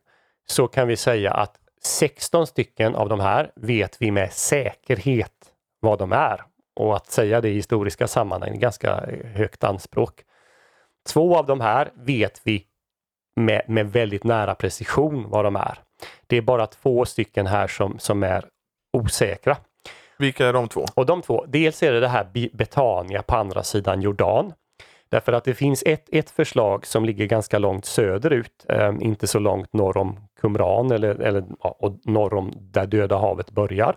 [0.47, 5.99] så kan vi säga att 16 stycken av de här vet vi med säkerhet vad
[5.99, 6.43] de är.
[6.77, 10.25] Och att säga det i historiska sammanhang är ganska högt anspråk.
[11.09, 12.65] Två av de här vet vi
[13.37, 15.79] med, med väldigt nära precision vad de är.
[16.27, 18.45] Det är bara två stycken här som, som är
[18.93, 19.57] osäkra.
[20.19, 20.85] Vilka är de två?
[20.95, 24.53] Och de två, dels är det det här Betania på andra sidan Jordan.
[25.09, 29.39] Därför att det finns ett, ett förslag som ligger ganska långt söderut, eh, inte så
[29.39, 33.97] långt norr om Qumran eller, eller ja, norr om där Döda havet börjar.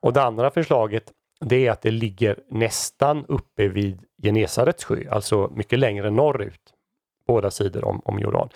[0.00, 5.50] Och det andra förslaget det är att det ligger nästan uppe vid Genesarets sjö, alltså
[5.54, 6.74] mycket längre norrut,
[7.26, 8.48] båda sidor om, om Jordan.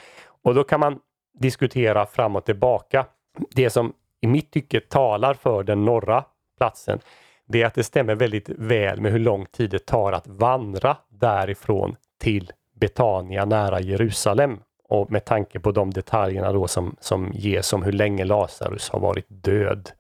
[0.43, 0.99] Och då kan man
[1.39, 3.07] diskutera fram och tillbaka.
[3.51, 6.25] Det som i mitt tycke talar för den norra
[6.59, 6.99] platsen,
[7.47, 10.97] det är att det stämmer väldigt väl med hur lång tid det tar att vandra
[11.09, 14.59] därifrån till Betania nära Jerusalem.
[14.95, 19.01] Och med tanke på de detaljerna då som, som ges om hur länge Lazarus har
[19.01, 19.91] varit död.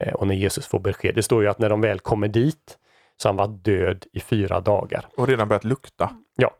[0.00, 1.14] Eh, och när Jesus får besked.
[1.14, 2.78] Det står ju att när de väl kommer dit
[3.16, 5.06] så han var död i fyra dagar.
[5.16, 6.10] Och redan börjat lukta.
[6.36, 6.50] Ja.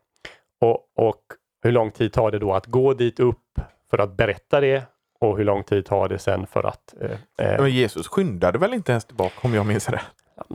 [0.61, 1.21] Och, och
[1.63, 4.83] hur lång tid tar det då att gå dit upp för att berätta det
[5.19, 6.93] och hur lång tid tar det sen för att...
[7.01, 7.11] Eh,
[7.47, 10.01] eh Men Jesus skyndade väl inte ens tillbaka om jag minns rätt?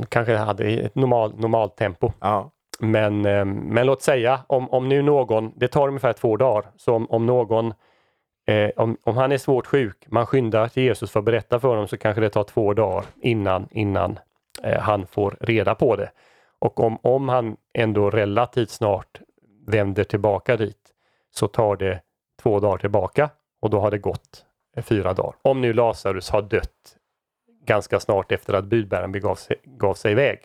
[0.09, 2.13] Kanske hade ett normal, normalt tempo.
[2.21, 2.51] Ja.
[2.79, 6.95] Men, eh, men låt säga om, om nu någon, det tar ungefär två dagar, så
[6.95, 7.75] om, om någon
[8.49, 11.69] eh, om, om han är svårt sjuk, man skyndar till Jesus för att berätta för
[11.69, 14.19] honom så kanske det tar två dagar innan, innan
[14.63, 16.11] eh, han får reda på det.
[16.59, 19.21] Och om, om han ändå relativt snart
[19.67, 20.93] vänder tillbaka dit
[21.31, 22.01] så tar det
[22.43, 24.45] två dagar tillbaka och då har det gått
[24.77, 25.35] eh, fyra dagar.
[25.43, 26.97] Om nu Lazarus har dött
[27.65, 30.39] ganska snart efter att budbäraren begav sig, gav sig iväg.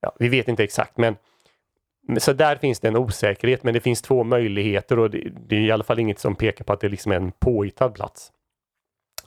[0.00, 1.16] Ja, vi vet inte exakt men
[2.18, 5.60] så där finns det en osäkerhet men det finns två möjligheter och det, det är
[5.60, 8.32] i alla fall inget som pekar på att det liksom är en påhittad plats.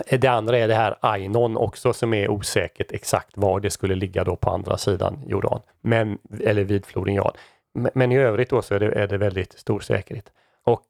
[0.10, 4.24] Det andra är det här Ainon också som är osäkert exakt var det skulle ligga
[4.24, 5.62] då på andra sidan Jordan.
[5.82, 7.34] Men, eller vid floden Jordan.
[7.74, 10.32] Men, men i övrigt då så är det, är det väldigt stor säkerhet.
[10.64, 10.84] Och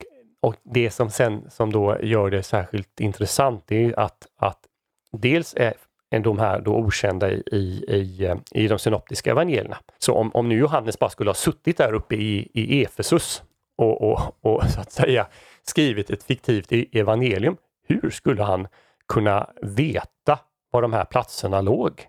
[0.44, 4.60] och det som sen som då gör det särskilt intressant är att, att
[5.12, 5.74] dels är
[6.14, 7.44] än de här då okända i,
[7.88, 9.78] i, eh, i de synoptiska evangelierna.
[10.00, 13.44] Så om, om nu Johannes bara skulle ha suttit där uppe i, i Efesus
[13.78, 15.28] och, och, och så att säga
[15.64, 18.68] skrivit ett fiktivt e- evangelium, hur skulle han
[19.08, 20.40] kunna veta
[20.72, 22.08] var de här platserna låg?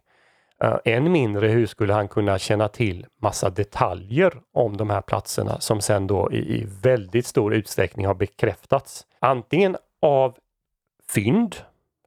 [0.63, 5.61] Eh, än mindre hur skulle han kunna känna till massa detaljer om de här platserna
[5.61, 9.07] som sen då i, i väldigt stor utsträckning har bekräftats.
[9.21, 10.37] Antingen av
[11.15, 11.57] fynd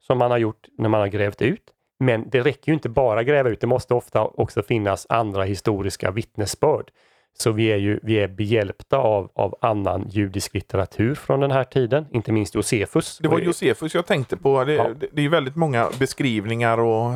[0.02, 1.74] som man har gjort när man har grävt ut.
[2.00, 6.12] Men det räcker ju inte bara gräva ut, det måste ofta också finnas andra historiska
[6.12, 6.92] vittnesbörd.
[7.40, 11.64] Så vi är ju vi är behjälpta av, av annan judisk litteratur från den här
[11.64, 13.18] tiden, inte minst Josefus.
[13.18, 14.64] Det var Josefus jag tänkte på.
[14.64, 14.90] Det, ja.
[15.00, 17.14] det, det är väldigt många beskrivningar och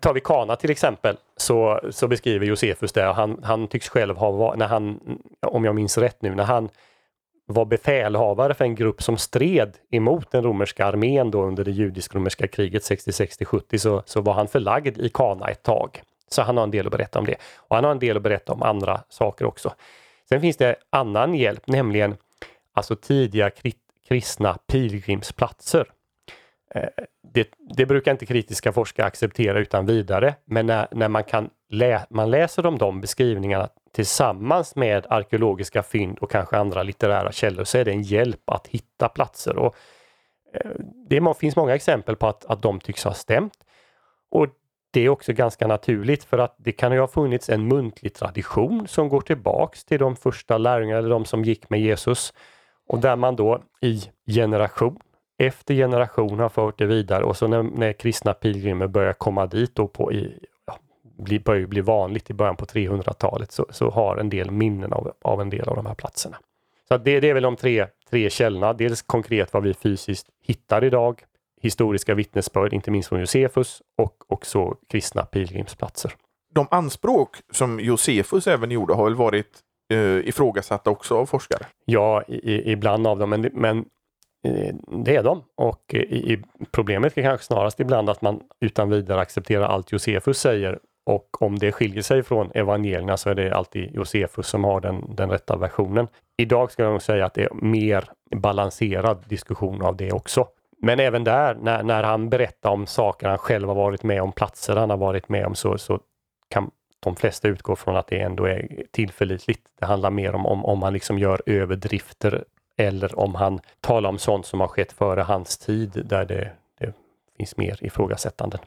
[0.00, 3.02] tar vi Kana till exempel så, så beskriver Josefus det.
[3.02, 5.00] Han, han tycks själv ha, när han,
[5.46, 6.68] om jag minns rätt nu, när han
[7.46, 12.46] var befälhavare för en grupp som stred emot den romerska armén då under det judisk-romerska
[12.46, 16.02] kriget 60-60-70 så, så var han förlagd i Kana ett tag.
[16.28, 17.36] Så han har en del att berätta om det.
[17.56, 19.74] Och han har en del att berätta om andra saker också.
[20.28, 22.16] Sen finns det annan hjälp, nämligen
[22.72, 23.50] alltså tidiga
[24.08, 25.86] kristna pilgrimsplatser.
[26.74, 26.88] Eh,
[27.32, 32.06] det, det, brukar inte kritiska forskare acceptera utan vidare, men när, när man, kan lä
[32.10, 37.78] man läser om de beskrivningarna tillsammans med arkeologiska fynd och kanske andra litterära källor så
[37.78, 39.56] är det en hjälp att hitta platser.
[39.56, 39.76] Och,
[40.54, 40.70] eh,
[41.08, 43.58] det finns många exempel på att, att de tycks ha stämt.
[44.30, 44.46] Och
[44.90, 48.88] det är också ganska naturligt för att det kan ju ha funnits en muntlig tradition
[48.88, 52.32] som går tillbaks till de första lärjungarna eller de som gick med Jesus
[52.88, 54.98] och där man då i generation
[55.38, 59.74] efter generation har fört det vidare och så när, när kristna pilgrimer börjar komma dit
[59.74, 60.38] då på i,
[61.16, 64.92] ja, bli, börjar bli vanligt i början på 300-talet så, så har en del minnen
[64.92, 66.36] av, av en del av de här platserna.
[66.88, 68.72] Så det, det är väl de tre, tre källorna.
[68.72, 71.22] Dels konkret vad vi fysiskt hittar idag,
[71.60, 76.12] historiska vittnesbörd, inte minst från Josefus och också kristna pilgrimsplatser.
[76.54, 79.60] De anspråk som Josefus även gjorde har väl varit
[79.92, 81.66] eh, ifrågasatta också av forskare?
[81.84, 83.84] Ja, i, ibland av dem, men, men
[84.44, 84.74] Eh,
[85.04, 89.64] det är de och i, problemet är kanske snarast ibland att man utan vidare accepterar
[89.64, 94.46] allt Josefus säger och om det skiljer sig från evangelierna så är det alltid Josefus
[94.46, 96.08] som har den, den rätta versionen.
[96.36, 98.04] Idag ska jag nog säga att det är mer
[98.36, 100.46] balanserad diskussion av det också.
[100.82, 104.32] Men även där, när, när han berättar om saker han själv har varit med om,
[104.32, 106.00] platser han har varit med om, så, så
[106.48, 109.60] kan de flesta utgå från att det ändå är tillförlitligt.
[109.80, 112.44] Det handlar mer om om, om han liksom gör överdrifter
[112.76, 116.92] eller om han talar om sånt som har skett före hans tid där det, det
[117.36, 118.60] finns mer ifrågasättanden.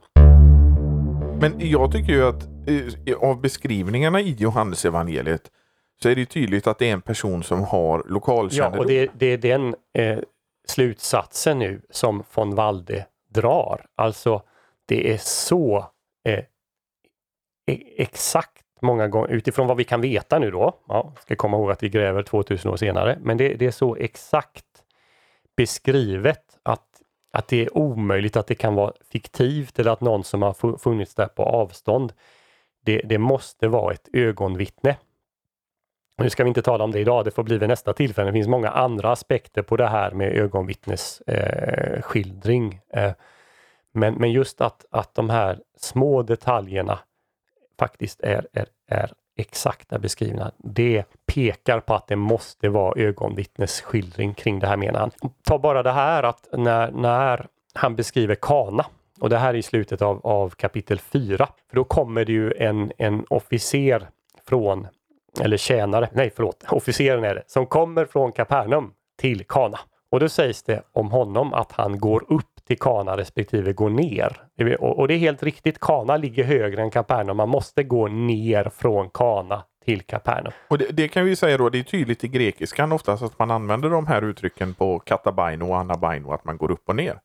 [1.41, 2.43] Men jag tycker ju att
[3.05, 5.51] eh, av beskrivningarna i Johannesevangeliet
[6.01, 8.73] så är det tydligt att det är en person som har lokalkännedom.
[8.73, 10.19] Ja, och det, det är den eh,
[10.67, 13.85] slutsatsen nu som von Walde drar.
[13.95, 14.41] Alltså,
[14.85, 15.77] det är så
[16.25, 16.39] eh,
[17.71, 21.71] e-, exakt många gånger, utifrån vad vi kan veta nu då, ja, ska komma ihåg
[21.71, 24.65] att vi gräver 2000 år senare, men det, det är så exakt
[25.57, 26.46] beskrivet
[27.37, 31.15] att, det är omöjligt att det kan vara fiktivt eller att någon som har funnits
[31.15, 32.13] där på avstånd.
[32.85, 34.97] Det, det måste vara ett ögonvittne.
[36.17, 38.29] Nu ska vi inte tala om det idag, det får bli vid nästa tillfälle.
[38.29, 42.79] Det finns många andra aspekter på det här med ögonvittnesskildring.
[42.93, 43.13] Eh, eh,
[43.91, 46.99] men, men just att, att de här små detaljerna
[47.79, 50.51] faktiskt är, är, är exakta beskrivna.
[50.57, 55.11] Det pekar på att det måste vara ögonvittnesskildring kring det här menar han.
[55.43, 58.85] Ta bara det här att när, när han beskriver Kana
[59.19, 61.47] och det här är i slutet av, av kapitel 4.
[61.69, 64.07] För då kommer det ju en, en officer
[64.47, 64.87] från,
[65.41, 69.79] eller tjänare, nej förlåt, officeren är det, som kommer från Kapernaum till Kana.
[70.09, 74.37] Och då sägs det om honom att han går upp till Kana respektive gå ner.
[74.79, 77.37] Och det är helt riktigt, Kana ligger högre än Kapernaum.
[77.37, 80.53] Man måste gå ner från Kana till Kapernaum.
[80.67, 83.51] Och det, det, kan vi säga då, det är tydligt i grekiskan oftast att man
[83.51, 87.19] använder de här uttrycken på katabaino och anabaino, att man går upp och ner.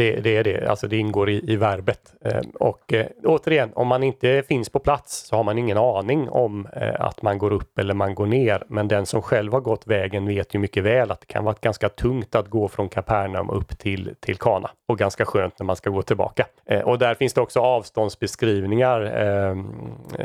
[0.00, 2.14] Det, det, är det, alltså det ingår i, i verbet.
[2.24, 6.28] Eh, och eh, återigen, om man inte finns på plats så har man ingen aning
[6.28, 8.64] om eh, att man går upp eller man går ner.
[8.68, 11.56] Men den som själv har gått vägen vet ju mycket väl att det kan vara
[11.60, 15.76] ganska tungt att gå från Kapernaum upp till, till Kana och ganska skönt när man
[15.76, 16.46] ska gå tillbaka.
[16.66, 19.02] Eh, och där finns det också avståndsbeskrivningar.
[19.02, 19.58] Eh,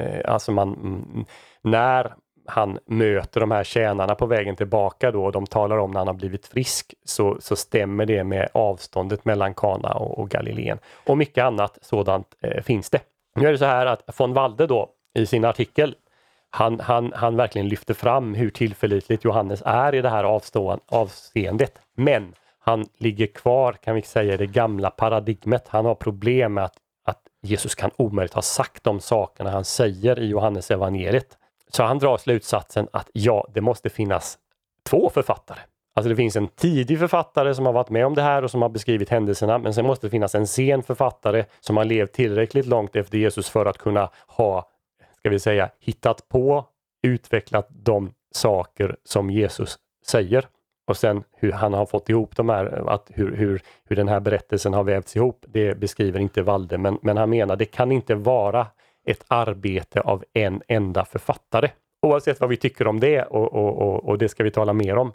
[0.01, 1.25] eh alltså man, mm,
[1.61, 2.13] när
[2.47, 6.07] han möter de här tjänarna på vägen tillbaka då och de talar om när han
[6.07, 10.79] har blivit frisk så, så stämmer det med avståndet mellan Kana och, och Galileen.
[11.05, 12.99] Och mycket annat sådant eh, finns det.
[13.35, 15.95] Nu är det så här att von Walde då i sin artikel
[16.49, 21.79] han, han, han verkligen lyfter fram hur tillförlitligt Johannes är i det här avstånd, avseendet.
[21.95, 25.67] Men han ligger kvar kan vi säga i det gamla paradigmet.
[25.67, 30.19] Han har problem med att, att Jesus kan omöjligt ha sagt de sakerna han säger
[30.19, 31.37] i Johannes evangeliet.
[31.75, 34.37] Så han drar slutsatsen att ja, det måste finnas
[34.89, 35.59] två författare.
[35.95, 38.61] Alltså det finns en tidig författare som har varit med om det här och som
[38.61, 42.65] har beskrivit händelserna, men sen måste det finnas en sen författare som har levt tillräckligt
[42.65, 44.69] långt efter Jesus för att kunna ha,
[45.17, 46.65] ska vi säga, hittat på,
[47.03, 50.47] utvecklat de saker som Jesus säger.
[50.87, 54.19] Och sen hur han har fått ihop de här, att hur, hur, hur den här
[54.19, 58.15] berättelsen har vävts ihop, det beskriver inte Valde, men, men han menar det kan inte
[58.15, 58.67] vara
[59.05, 61.71] ett arbete av en enda författare.
[62.01, 64.97] Oavsett vad vi tycker om det och, och, och, och det ska vi tala mer
[64.97, 65.13] om,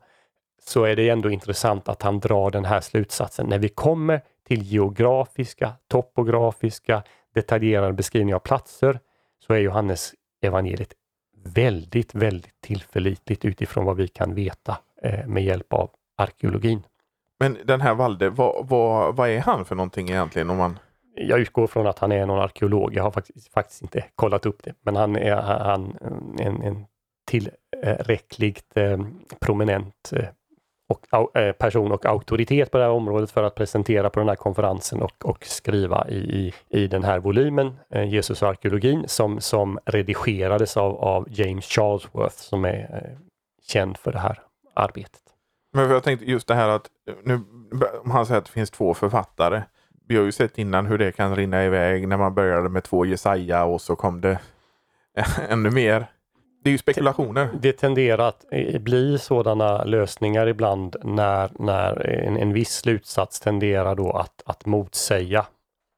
[0.63, 3.47] så är det ändå intressant att han drar den här slutsatsen.
[3.47, 7.03] När vi kommer till geografiska, topografiska,
[7.35, 8.99] detaljerade beskrivningar av platser
[9.47, 10.95] så är Johannes evangeliet
[11.45, 16.83] väldigt, väldigt tillförlitligt utifrån vad vi kan veta eh, med hjälp av arkeologin.
[17.39, 20.51] Men den här Valde, vad, vad, vad är han för någonting egentligen?
[20.51, 20.79] Om man...
[21.15, 22.95] Jag utgår från att han är någon arkeolog.
[22.95, 25.97] Jag har faktiskt, faktiskt inte kollat upp det, men han är han,
[26.39, 26.87] en, en
[27.27, 28.99] tillräckligt eh,
[29.41, 30.25] prominent eh,
[30.91, 34.37] och, eh, person och auktoritet på det här området för att presentera på den här
[34.37, 39.41] konferensen och, och skriva i, i, i den här volymen, eh, Jesus och arkeologin, som,
[39.41, 43.19] som redigerades av, av James Charlesworth som är eh,
[43.63, 44.43] känd för det här
[44.75, 45.21] arbetet.
[45.73, 47.41] Men jag tänkte just det här att eh, nu,
[48.05, 49.63] om han säger att det finns två författare.
[50.11, 53.05] Vi har ju sett innan hur det kan rinna iväg när man började med två
[53.05, 54.39] Jesaja och så kom det
[55.49, 56.07] ännu mer
[56.63, 57.49] det är ju spekulationer.
[57.61, 63.95] Det tenderar att eh, bli sådana lösningar ibland när, när en, en viss slutsats tenderar
[63.95, 65.47] då att, att motsäga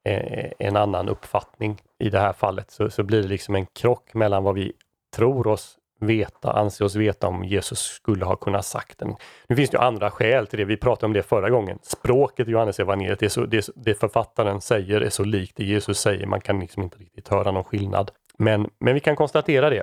[0.04, 1.82] eh, en annan uppfattning.
[1.98, 4.72] I det här fallet så, så blir det liksom en krock mellan vad vi
[5.16, 9.16] tror oss veta, anse oss veta om Jesus skulle ha kunnat sagt den.
[9.48, 10.64] Nu finns det ju andra skäl till det.
[10.64, 11.78] Vi pratade om det förra gången.
[11.82, 15.64] Språket i Johannes evangeliet, det, är så, det, det författaren säger är så likt det
[15.64, 16.26] Jesus säger.
[16.26, 18.10] Man kan liksom inte riktigt höra någon skillnad.
[18.38, 19.82] Men, men vi kan konstatera det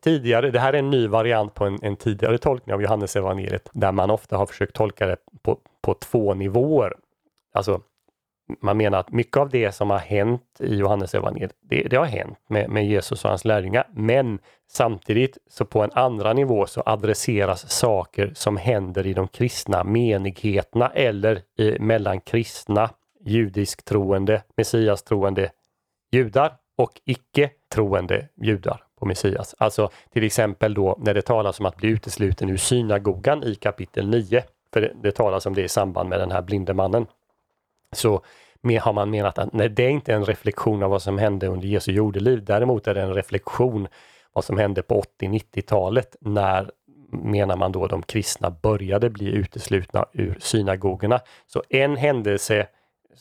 [0.00, 3.68] tidigare, det här är en ny variant på en, en tidigare tolkning av Johannes evangeliet
[3.72, 6.94] där man ofta har försökt tolka det på, på två nivåer.
[7.54, 7.80] Alltså,
[8.60, 12.04] man menar att mycket av det som har hänt i Johannes evangeliet, det, det har
[12.04, 13.88] hänt med, med Jesus och hans lärjungar.
[13.94, 14.38] Men
[14.70, 20.88] samtidigt så på en andra nivå så adresseras saker som händer i de kristna menigheterna
[20.88, 22.90] eller i, mellan kristna,
[23.24, 25.50] judisk troende, messias troende
[26.12, 29.54] judar och icke troende judar på Messias.
[29.58, 34.08] Alltså till exempel då när det talas om att bli utesluten ur synagogan i kapitel
[34.08, 34.42] 9.
[34.72, 37.06] För det, det talas om det i samband med den här blinde mannen.
[37.92, 38.22] Så
[38.80, 41.68] har man menat att nej, det är inte en reflektion av vad som hände under
[41.68, 42.44] Jesu jordeliv.
[42.44, 43.88] Däremot är det en reflektion
[44.32, 46.70] vad som hände på 80-90-talet när
[47.12, 51.20] menar man då de kristna började bli uteslutna ur synagogorna.
[51.46, 52.66] Så en händelse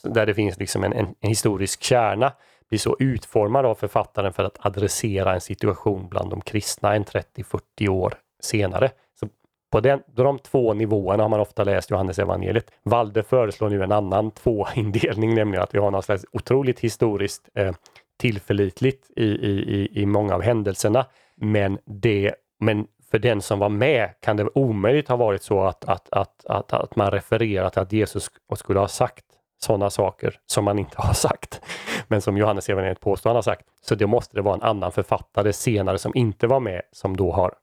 [0.04, 2.34] där det finns liksom en, en, en historisk kärna
[2.70, 7.90] blir så utformad av författaren för att adressera en situation bland de kristna en 30-40
[7.90, 8.92] år senare.
[9.20, 9.28] Så
[9.72, 12.72] på den, de två nivåerna har man ofta läst Johannes evangeliet.
[12.84, 17.74] Valde föreslår nu en annan tvåindelning, nämligen att vi har något slags otroligt historiskt eh,
[18.20, 21.06] tillförlitligt i, i, i många av händelserna.
[21.36, 25.86] Men, det, men för den som var med kan det omöjligt ha varit så att,
[25.86, 29.26] att, att, att, att man refererar till att Jesus skulle ha sagt
[29.60, 31.62] sådana saker som man inte har sagt,
[32.08, 33.66] men som Johannes evangeliet påstår han har sagt.
[33.82, 37.32] Så det måste det vara en annan författare senare som inte var med som då
[37.32, 37.54] har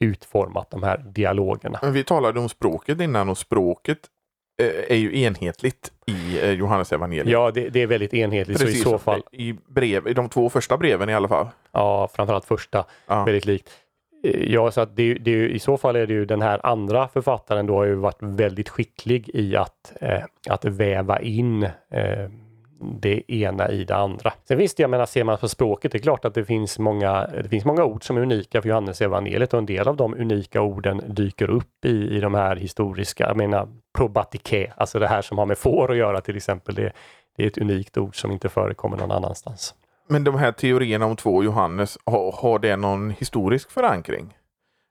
[0.00, 1.78] utformat de här dialogerna.
[1.82, 3.98] Men vi talade om språket innan och språket
[4.62, 7.32] eh, är ju enhetligt i eh, Johannes evangeliet.
[7.32, 8.58] Ja, det, det, är väldigt enhetligt.
[8.58, 9.22] Precis, så i så fall...
[9.32, 11.48] I, brev, I de två första breven i alla fall.
[11.72, 12.84] Ja, framförallt första.
[13.06, 13.24] Ja.
[13.24, 13.70] Väldigt likt.
[14.24, 17.08] Eh, ja, så att det, det, i så fall är det ju den här andra
[17.08, 22.30] författaren då har ju varit väldigt skicklig i att, eh, att väva in eh,
[22.80, 24.32] det ena i det andra.
[24.48, 27.26] Sen visst, jag menar, ser man på språket, det är klart att det finns många,
[27.26, 30.14] det finns många ord som är unika för Johannes evangeliet och en del av de
[30.14, 35.22] unika orden dyker upp i, i de här historiska, jag menar probatike, alltså det här
[35.22, 36.74] som har med får att göra till exempel.
[36.74, 36.92] Det,
[37.36, 39.74] det är ett unikt ord som inte förekommer någon annanstans.
[40.08, 44.36] Men de här teorierna om två Johannes, har, har det någon historisk förankring?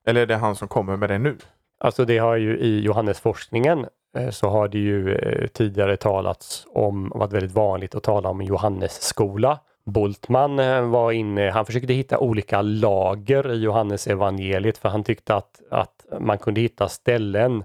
[0.08, 1.38] Eller är det han som kommer med det nu?
[1.80, 3.86] Alltså det har ju i Johannesforskningen
[4.16, 8.42] Eh, så har det ju eh, tidigare talats om, varit väldigt vanligt att tala om
[8.42, 9.60] Johannesskola.
[9.86, 15.36] Boltman eh, var inne, han försökte hitta olika lager i Johannes evangeliet för han tyckte
[15.36, 17.64] att, att man kunde hitta ställen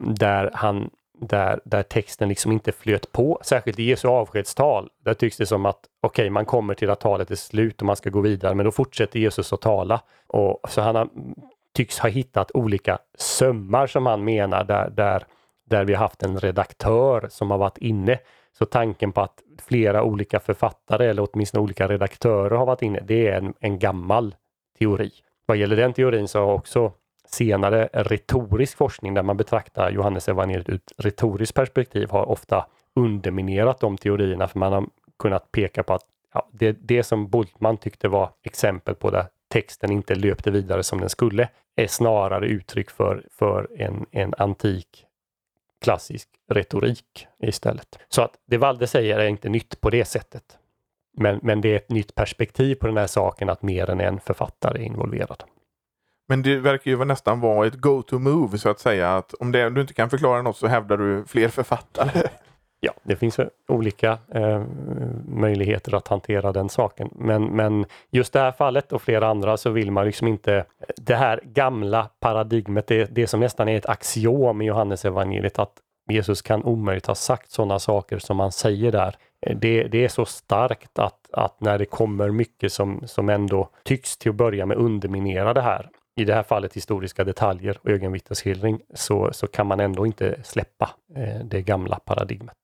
[0.00, 4.88] där han där, där texten liksom inte flöt på, särskilt i Jesu avskedstal.
[5.04, 7.86] Där tycks det som att okej, okay, man kommer till att talet är slut och
[7.86, 10.00] man ska gå vidare, men då fortsätter Jesus att tala.
[10.26, 11.08] Och, så han har,
[11.74, 15.24] tycks ha hittat olika sömmar som han menar där, där,
[15.68, 18.18] där vi har haft en redaktör som har varit inne.
[18.58, 23.28] Så tanken på att flera olika författare eller åtminstone olika redaktörer har varit inne, det
[23.28, 24.34] är en, en gammal
[24.78, 25.10] teori.
[25.46, 26.92] Vad gäller den teorin så har också
[27.26, 32.66] senare retorisk forskning där man betraktar Johannes evangeliet ur ett retoriskt perspektiv har ofta
[32.96, 34.86] underminerat de teorierna för man har
[35.18, 36.04] kunnat peka på att
[36.34, 41.00] ja, det, det som Bultman tyckte var exempel på där texten inte löpte vidare som
[41.00, 45.04] den skulle är snarare uttryck för, för en, en antik
[45.80, 47.98] klassisk retorik istället.
[48.08, 50.44] Så att det Valde säger är inte nytt på det sättet.
[51.16, 54.20] Men, men det är ett nytt perspektiv på den här saken att mer än en
[54.20, 55.44] författare är involverad.
[56.28, 59.16] Men det verkar ju nästan vara ett go-to-move så att säga.
[59.16, 62.28] Att om det, du inte kan förklara något så hävdar du fler författare.
[62.80, 64.62] Ja, det finns olika eh,
[65.28, 67.08] möjligheter att hantera den saken.
[67.12, 70.64] Men, men just det här fallet och flera andra så vill man liksom inte
[70.96, 75.72] det här gamla paradigmet, det, det som nästan är ett axiom i Johannes evangeliet att
[76.08, 79.14] Jesus kan omöjligt ha sagt sådana saker som han säger där.
[79.46, 83.68] Eh, det, det, är så starkt att, att när det kommer mycket som, som ändå
[83.84, 85.88] tycks till att börja med underminera det här,
[86.18, 90.90] i det här fallet historiska detaljer och ögonvittnesskildring, så, så kan man ändå inte släppa
[91.16, 92.56] eh, det gamla paradigmet.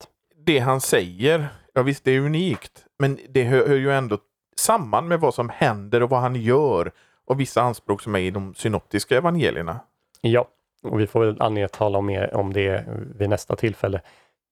[0.47, 4.19] Det han säger, ja visst det är unikt, men det hör, hör ju ändå
[4.57, 6.93] samman med vad som händer och vad han gör
[7.25, 9.81] och vissa anspråk som är i de synoptiska evangelierna.
[10.21, 10.49] Ja,
[10.83, 12.85] och vi får väl anledning att tala mer om det
[13.19, 14.01] vid nästa tillfälle.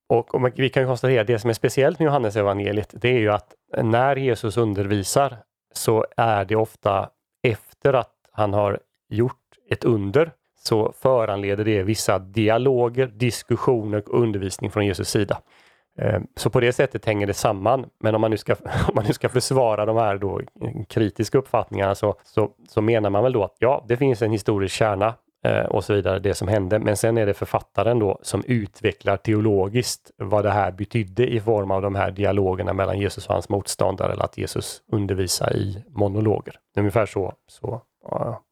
[0.09, 3.19] Och, och vi kan konstatera att det som är speciellt med Johannes evangeliet, det är
[3.19, 5.37] ju att när Jesus undervisar
[5.75, 7.11] så är det ofta
[7.43, 8.81] efter att han har
[9.13, 9.39] gjort
[9.71, 15.39] ett under så föranleder det vissa dialoger, diskussioner och undervisning från Jesus sida.
[15.99, 17.87] Eh, så på det sättet hänger det samman.
[18.01, 18.53] Men om man nu ska,
[18.89, 23.11] om man nu ska försvara de här då eh, kritiska uppfattningarna så, så, så menar
[23.11, 26.35] man väl då att ja, det finns en historisk kärna eh, och så vidare, det
[26.35, 26.79] som hände.
[26.79, 31.71] Men sen är det författaren då som utvecklar teologiskt vad det här betydde i form
[31.71, 36.55] av de här dialogerna mellan Jesus och hans motståndare eller att Jesus undervisar i monologer.
[36.77, 38.43] Ungefär så, så ja,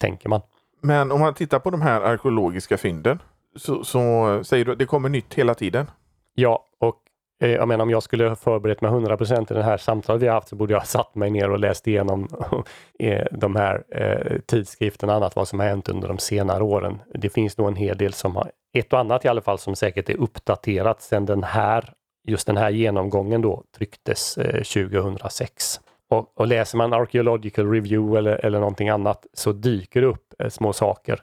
[0.00, 0.40] tänker man.
[0.80, 3.18] Men om man tittar på de här arkeologiska fynden
[3.56, 5.86] så, så säger du att det kommer nytt hela tiden?
[6.34, 6.96] Ja, och
[7.42, 10.22] eh, jag menar om jag skulle ha förberett mig 100 procent i den här samtalet
[10.22, 12.28] vi har haft så borde jag ha satt mig ner och läst igenom
[12.98, 16.98] eh, de här eh, tidskrifterna och annat vad som har hänt under de senare åren.
[17.14, 19.76] Det finns nog en hel del som har, ett och annat i alla fall, som
[19.76, 21.92] säkert är uppdaterat sedan den här,
[22.28, 25.80] just den här genomgången då trycktes 2006.
[26.10, 30.72] Och, och läser man Archaeological Review eller, eller någonting annat så dyker det upp små
[30.72, 31.20] saker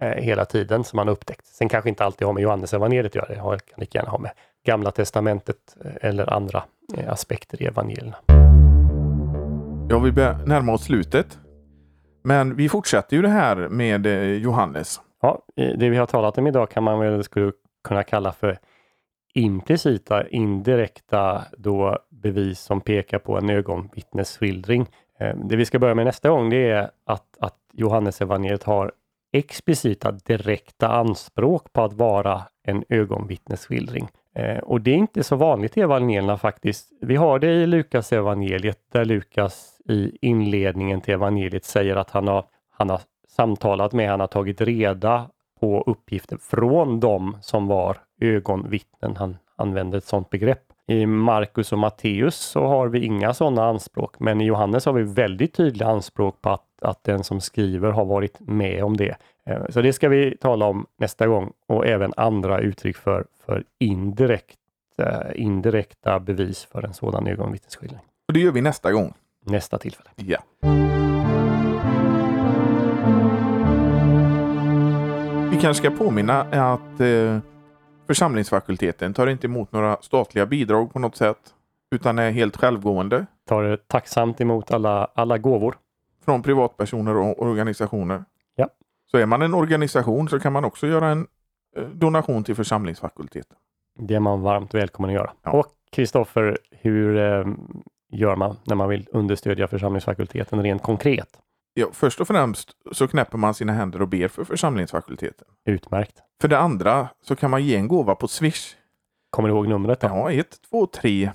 [0.00, 1.46] hela tiden som man upptäckt.
[1.46, 4.18] Sen kanske inte alltid har med Johannes evangeliet att göra, det kan lika gärna ha
[4.18, 4.30] med
[4.66, 6.64] Gamla testamentet eh, eller andra
[6.96, 8.16] eh, aspekter i evangelierna.
[9.88, 11.38] Ja, vi börjar närma oss slutet.
[12.22, 15.00] Men vi fortsätter ju det här med eh, Johannes.
[15.22, 17.52] Ja, det vi har talat om idag kan man väl skulle
[17.88, 18.58] kunna kalla för
[19.34, 24.86] implicita, indirekta då bevis som pekar på en ögonvittnesskildring.
[25.20, 28.92] Eh, det vi ska börja med nästa gång det är att, att Johannes evangeliet har
[29.32, 34.08] explicita direkta anspråk på att vara en ögonvittnesskildring.
[34.34, 36.92] Eh, och det är inte så vanligt i evangelierna faktiskt.
[37.00, 42.28] Vi har det i Lukas evangeliet där Lukas i inledningen till evangeliet säger att han
[42.28, 47.96] har, han har samtalat med, han har tagit reda på uppgifter från dem som var
[48.20, 49.16] ögonvittnen.
[49.16, 50.73] Han använder ett sådant begrepp.
[50.86, 55.02] I Markus och Matteus så har vi inga sådana anspråk, men i Johannes har vi
[55.02, 59.16] väldigt tydliga anspråk på att, att den som skriver har varit med om det.
[59.46, 63.64] Eh, så det ska vi tala om nästa gång och även andra uttryck för, för
[63.80, 64.58] indirekt,
[64.98, 68.00] eh, indirekta bevis för en sådan ögonvittnesskildring.
[68.28, 69.12] Och det gör vi nästa gång.
[69.46, 70.10] Nästa tillfälle.
[70.16, 70.38] Ja.
[75.50, 77.38] Vi kanske ska påminna att eh,
[78.06, 81.54] församlingsfakulteten tar inte emot några statliga bidrag på något sätt
[81.94, 83.26] utan är helt självgående.
[83.48, 85.76] Tar tacksamt emot alla, alla gåvor.
[86.24, 88.24] Från privatpersoner och organisationer.
[88.56, 88.68] Ja.
[89.10, 91.26] Så är man en organisation så kan man också göra en
[91.76, 93.56] eh, donation till församlingsfakulteten.
[93.98, 95.32] Det är man varmt välkommen att göra.
[95.42, 95.50] Ja.
[95.50, 97.46] Och Kristoffer, hur eh,
[98.10, 101.28] gör man när man vill understödja församlingsfakulteten rent konkret?
[101.74, 105.46] Ja, först och främst så knäpper man sina händer och ber för församlingsfakulteten.
[105.64, 106.22] Utmärkt.
[106.40, 108.74] För det andra så kan man ge en gåva på Swish.
[109.30, 110.00] Kommer du ihåg numret?
[110.00, 110.06] Då?
[110.06, 111.30] Ja, 123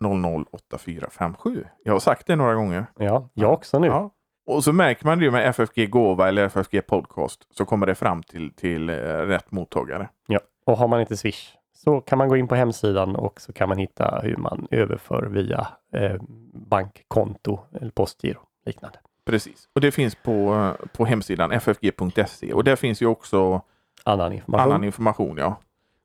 [0.00, 1.64] 100 8457.
[1.84, 2.86] Jag har sagt det några gånger.
[2.98, 3.86] Ja, jag också nu.
[3.86, 4.10] Ja.
[4.46, 8.22] Och så märker man det med FFG Gåva eller FFG Podcast så kommer det fram
[8.22, 10.08] till, till eh, rätt mottagare.
[10.26, 13.52] Ja, och har man inte Swish så kan man gå in på hemsidan och så
[13.52, 16.16] kan man hitta hur man överför via eh,
[16.52, 18.98] bankkonto eller postgiro liknande.
[19.24, 23.62] Precis, och det finns på, på hemsidan ffg.se och där finns ju också
[24.04, 24.72] Annan information.
[24.72, 25.36] annan information.
[25.38, 25.56] Ja.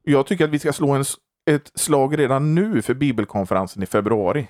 [0.03, 1.03] Jag tycker att vi ska slå en,
[1.45, 4.47] ett slag redan nu för bibelkonferensen i februari.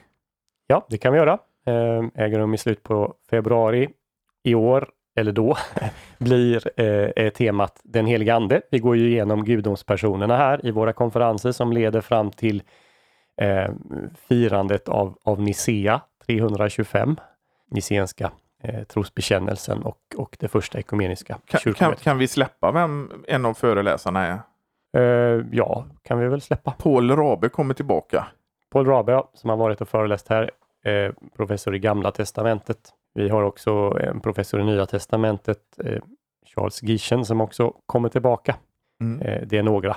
[0.67, 1.33] Ja, det kan vi göra.
[1.65, 3.89] Eh, äger rum i slutet på februari
[4.43, 5.57] i år, eller då,
[6.17, 8.61] blir eh, temat Den heliga Ande.
[8.71, 12.63] Vi går ju igenom gudomspersonerna här i våra konferenser som leder fram till
[13.41, 13.71] eh,
[14.27, 17.15] firandet av, av Nicea 325,
[17.71, 18.31] Nicenska
[18.63, 23.53] eh, trosbekännelsen och, och det första ekumeniska Kan, kan, kan vi släppa vem en av
[23.53, 24.39] föreläsarna är?
[24.97, 26.71] Eh, ja, kan vi väl släppa.
[26.71, 28.27] Paul Rabe kommer tillbaka.
[28.69, 30.51] Paul Rabe ja, som har varit och föreläst här,
[30.85, 32.93] eh, professor i Gamla Testamentet.
[33.13, 36.01] Vi har också en professor i Nya Testamentet, eh,
[36.55, 38.55] Charles Gischen, som också kommer tillbaka.
[39.01, 39.21] Mm.
[39.21, 39.95] Eh, det är några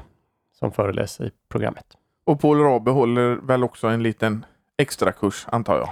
[0.59, 1.87] som föreläser i programmet.
[2.25, 4.47] Och Paul Rabe håller väl också en liten
[4.79, 5.89] extra kurs antar jag.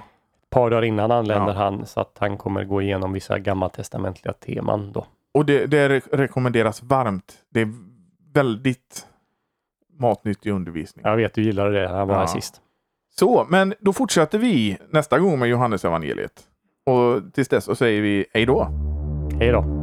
[0.50, 1.58] Par dagar innan anländer Ja.
[1.58, 5.06] han så att han kommer gå igenom vissa gammaltestamentliga teman då.
[5.34, 7.34] Och det, det re- rekommenderas varmt.
[7.50, 7.72] Det är
[8.34, 9.06] väldigt
[9.98, 11.02] matnyttig undervisning.
[11.04, 12.26] Jag vet du gillade det han var här Ja.
[12.26, 12.60] sist.
[13.18, 16.42] Så, men då fortsätter vi nästa gång med Johannes evangeliet.
[16.86, 18.68] Och tills dess så säger vi hej då.
[19.38, 19.79] Hej då!